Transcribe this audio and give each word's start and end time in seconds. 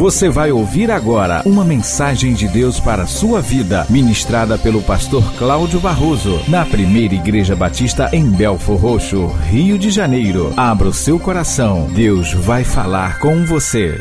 Você 0.00 0.30
vai 0.30 0.50
ouvir 0.50 0.90
agora 0.90 1.42
uma 1.44 1.62
mensagem 1.62 2.32
de 2.32 2.48
Deus 2.48 2.80
para 2.80 3.02
a 3.02 3.06
sua 3.06 3.42
vida, 3.42 3.86
ministrada 3.90 4.56
pelo 4.56 4.80
pastor 4.82 5.22
Cláudio 5.36 5.78
Barroso, 5.78 6.40
na 6.48 6.64
primeira 6.64 7.14
Igreja 7.14 7.54
Batista 7.54 8.08
em 8.10 8.24
Belfor 8.30 8.78
Roxo, 8.80 9.26
Rio 9.50 9.78
de 9.78 9.90
Janeiro. 9.90 10.54
Abra 10.56 10.88
o 10.88 10.94
seu 10.94 11.20
coração, 11.20 11.86
Deus 11.92 12.32
vai 12.32 12.64
falar 12.64 13.20
com 13.20 13.44
você. 13.44 14.00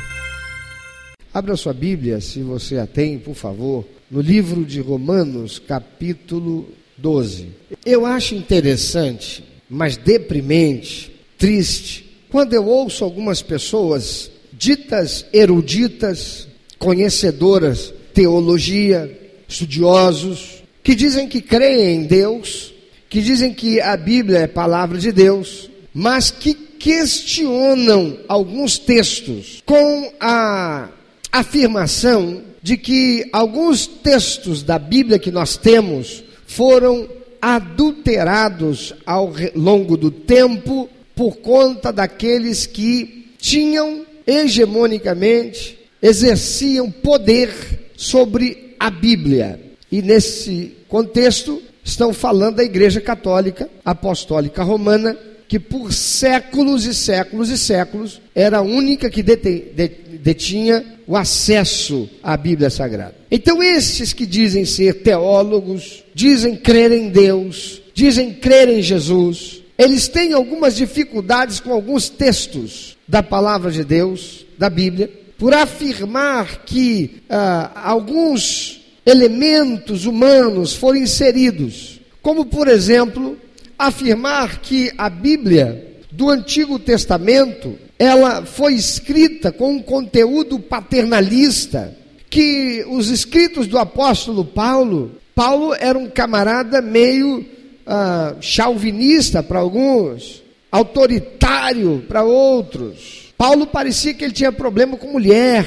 Abra 1.33 1.57
sua 1.57 1.73
Bíblia, 1.73 2.21
se 2.21 2.41
você 2.43 2.77
a 2.77 2.87
tem, 2.87 3.19
por 3.19 3.35
favor, 3.35 3.85
no 4.09 4.21
livro 4.21 4.63
de 4.63 4.79
Romanos, 4.79 5.59
capítulo 5.59 6.69
12. 6.97 7.49
Eu 7.85 8.05
acho 8.05 8.35
interessante, 8.35 9.43
mas 9.69 9.97
deprimente, 9.97 11.11
triste, 11.37 12.09
quando 12.31 12.53
eu 12.53 12.65
ouço 12.65 13.03
algumas 13.03 13.41
pessoas 13.41 14.31
ditas 14.59 15.25
eruditas, 15.31 16.45
conhecedoras, 16.77 17.93
teologia, 18.13 19.09
estudiosos, 19.47 20.61
que 20.83 20.93
dizem 20.93 21.29
que 21.29 21.39
creem 21.39 21.95
em 21.95 22.03
Deus, 22.03 22.73
que 23.09 23.21
dizem 23.21 23.53
que 23.53 23.79
a 23.79 23.95
Bíblia 23.95 24.39
é 24.39 24.47
palavra 24.47 24.97
de 24.97 25.13
Deus, 25.13 25.69
mas 25.93 26.29
que 26.29 26.53
questionam 26.53 28.19
alguns 28.27 28.77
textos 28.77 29.63
com 29.65 30.11
a 30.19 30.89
afirmação 31.31 32.43
de 32.61 32.75
que 32.75 33.29
alguns 33.31 33.87
textos 33.87 34.61
da 34.61 34.77
Bíblia 34.77 35.17
que 35.17 35.31
nós 35.31 35.55
temos 35.55 36.21
foram 36.45 37.07
adulterados 37.41 38.93
ao 39.05 39.33
longo 39.55 39.95
do 39.95 40.11
tempo 40.11 40.89
por 41.15 41.37
conta 41.37 41.93
daqueles 41.93 42.65
que 42.65 43.27
tinham 43.37 44.05
hegemonicamente 44.29 45.79
exerciam 46.01 46.91
poder 46.91 47.49
sobre 47.97 48.75
a 48.79 48.91
Bíblia. 48.91 49.59
E 49.91 50.01
nesse 50.01 50.77
contexto 50.87 51.61
estão 51.83 52.13
falando 52.13 52.57
da 52.57 52.63
Igreja 52.63 53.01
Católica 53.01 53.67
Apostólica 53.83 54.61
Romana, 54.61 55.17
que 55.47 55.59
por 55.59 55.91
séculos 55.91 56.85
e 56.85 56.93
séculos 56.93 57.49
e 57.49 57.57
séculos 57.57 58.21
era 58.35 58.59
a 58.59 58.61
única 58.61 59.09
que 59.09 59.23
detinha 59.23 60.85
o 61.07 61.17
acesso 61.17 62.07
à 62.21 62.37
Bíblia 62.37 62.69
Sagrada. 62.69 63.15
Então, 63.31 63.63
esses 63.63 64.13
que 64.13 64.27
dizem 64.27 64.63
ser 64.63 65.01
teólogos, 65.01 66.03
dizem 66.13 66.55
crer 66.55 66.91
em 66.91 67.09
Deus, 67.09 67.81
dizem 67.95 68.31
crer 68.31 68.69
em 68.69 68.83
Jesus, 68.83 69.63
eles 69.75 70.07
têm 70.07 70.33
algumas 70.33 70.75
dificuldades 70.75 71.59
com 71.59 71.73
alguns 71.73 72.09
textos 72.09 72.98
da 73.09 73.23
palavra 73.23 73.71
de 73.71 73.83
Deus, 73.83 74.45
da 74.55 74.69
Bíblia, 74.69 75.09
por 75.35 75.51
afirmar 75.51 76.63
que 76.63 77.23
ah, 77.27 77.71
alguns 77.85 78.81
elementos 79.03 80.05
humanos 80.05 80.75
foram 80.75 80.99
inseridos, 80.99 81.99
como 82.21 82.45
por 82.45 82.67
exemplo, 82.67 83.35
afirmar 83.79 84.59
que 84.61 84.91
a 84.95 85.09
Bíblia 85.09 85.87
do 86.11 86.29
Antigo 86.29 86.77
Testamento 86.77 87.75
ela 87.97 88.45
foi 88.45 88.75
escrita 88.75 89.51
com 89.51 89.73
um 89.73 89.81
conteúdo 89.81 90.59
paternalista, 90.59 91.97
que 92.29 92.85
os 92.87 93.09
escritos 93.09 93.65
do 93.65 93.79
apóstolo 93.79 94.45
Paulo, 94.45 95.13
Paulo 95.33 95.73
era 95.73 95.97
um 95.97 96.07
camarada 96.07 96.79
meio 96.79 97.43
ah, 97.87 98.35
chauvinista 98.39 99.41
para 99.41 99.57
alguns, 99.57 100.43
autoritário 100.71 102.03
para 102.07 102.23
outros. 102.23 103.33
Paulo 103.37 103.65
parecia 103.67 104.13
que 104.13 104.23
ele 104.23 104.33
tinha 104.33 104.51
problema 104.51 104.97
com 104.97 105.11
mulher, 105.11 105.65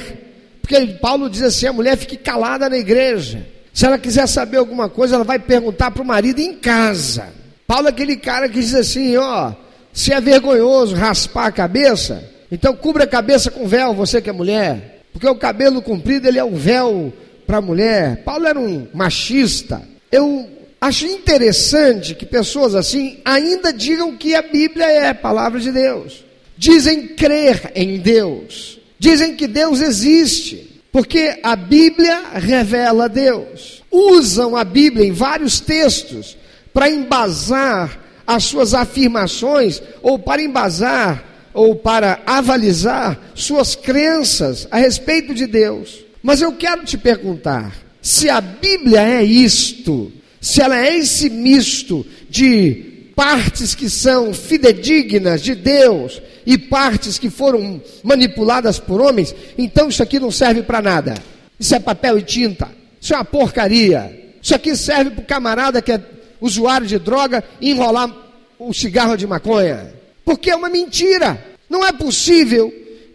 porque 0.61 0.85
Paulo 1.01 1.29
diz 1.29 1.41
assim: 1.41 1.67
a 1.67 1.73
mulher 1.73 1.97
fique 1.97 2.17
calada 2.17 2.69
na 2.69 2.77
igreja. 2.77 3.45
Se 3.73 3.85
ela 3.85 3.97
quiser 3.97 4.27
saber 4.27 4.57
alguma 4.57 4.87
coisa, 4.87 5.15
ela 5.15 5.23
vai 5.23 5.39
perguntar 5.39 5.91
para 5.91 6.03
o 6.03 6.05
marido 6.05 6.39
em 6.39 6.53
casa. 6.53 7.33
Paulo 7.65 7.87
é 7.87 7.89
aquele 7.89 8.15
cara 8.15 8.47
que 8.47 8.59
diz 8.59 8.75
assim: 8.75 9.17
ó, 9.17 9.53
se 9.91 10.13
é 10.13 10.21
vergonhoso 10.21 10.95
raspar 10.95 11.47
a 11.47 11.51
cabeça, 11.51 12.23
então 12.51 12.75
cubra 12.75 13.03
a 13.03 13.07
cabeça 13.07 13.49
com 13.49 13.67
véu, 13.67 13.93
você 13.93 14.21
que 14.21 14.29
é 14.29 14.33
mulher, 14.33 15.01
porque 15.11 15.27
o 15.27 15.35
cabelo 15.35 15.81
comprido 15.81 16.27
ele 16.27 16.37
é 16.37 16.43
um 16.43 16.55
véu 16.55 17.11
para 17.47 17.57
a 17.57 17.61
mulher. 17.61 18.23
Paulo 18.23 18.45
era 18.45 18.59
um 18.59 18.87
machista. 18.93 19.81
Eu 20.11 20.47
Acho 20.83 21.05
interessante 21.05 22.13
que 22.13 22.25
pessoas 22.25 22.75
assim 22.75 23.19
ainda 23.23 23.71
digam 23.71 24.17
que 24.17 24.35
a 24.35 24.41
Bíblia 24.41 24.85
é 24.85 25.07
a 25.07 25.15
palavra 25.15 25.57
de 25.57 25.71
Deus. 25.71 26.25
Dizem 26.57 27.07
crer 27.07 27.71
em 27.73 27.99
Deus. 27.99 28.81
Dizem 28.99 29.33
que 29.33 29.47
Deus 29.47 29.79
existe. 29.79 30.81
Porque 30.91 31.39
a 31.41 31.55
Bíblia 31.55 32.23
revela 32.33 33.07
Deus. 33.07 33.81
Usam 33.89 34.57
a 34.57 34.65
Bíblia 34.65 35.05
em 35.05 35.13
vários 35.13 35.61
textos 35.61 36.35
para 36.73 36.89
embasar 36.89 37.97
as 38.27 38.43
suas 38.43 38.73
afirmações 38.73 39.81
ou 40.01 40.19
para 40.19 40.43
embasar 40.43 41.23
ou 41.53 41.77
para 41.77 42.19
avalizar 42.25 43.17
suas 43.33 43.73
crenças 43.73 44.67
a 44.69 44.79
respeito 44.79 45.33
de 45.33 45.47
Deus. 45.47 46.03
Mas 46.21 46.41
eu 46.41 46.51
quero 46.51 46.83
te 46.83 46.97
perguntar: 46.97 47.73
se 48.01 48.29
a 48.29 48.41
Bíblia 48.41 49.01
é 49.01 49.23
isto, 49.23 50.11
se 50.43 50.61
ela 50.61 50.77
é 50.77 50.97
esse 50.97 51.29
misto 51.29 52.05
de 52.29 53.11
partes 53.15 53.73
que 53.73 53.89
são 53.89 54.33
fidedignas 54.33 55.41
de 55.41 55.55
Deus 55.55 56.21
e 56.45 56.57
partes 56.57 57.17
que 57.17 57.29
foram 57.29 57.81
manipuladas 58.03 58.77
por 58.77 58.99
homens, 58.99 59.33
então 59.57 59.87
isso 59.87 60.03
aqui 60.03 60.19
não 60.19 60.29
serve 60.29 60.61
para 60.61 60.81
nada. 60.81 61.13
Isso 61.57 61.73
é 61.73 61.79
papel 61.79 62.19
e 62.19 62.23
tinta. 62.23 62.69
Isso 62.99 63.13
é 63.13 63.17
uma 63.17 63.23
porcaria. 63.23 64.35
Isso 64.41 64.53
aqui 64.53 64.75
serve 64.75 65.11
para 65.11 65.21
o 65.21 65.25
camarada 65.25 65.81
que 65.81 65.93
é 65.93 66.01
usuário 66.41 66.85
de 66.85 66.99
droga 66.99 67.41
enrolar 67.61 68.13
o 68.59 68.73
cigarro 68.73 69.15
de 69.15 69.25
maconha. 69.25 69.93
Porque 70.25 70.51
é 70.51 70.55
uma 70.57 70.67
mentira. 70.67 71.41
Não 71.69 71.85
é 71.85 71.93
possível 71.93 72.69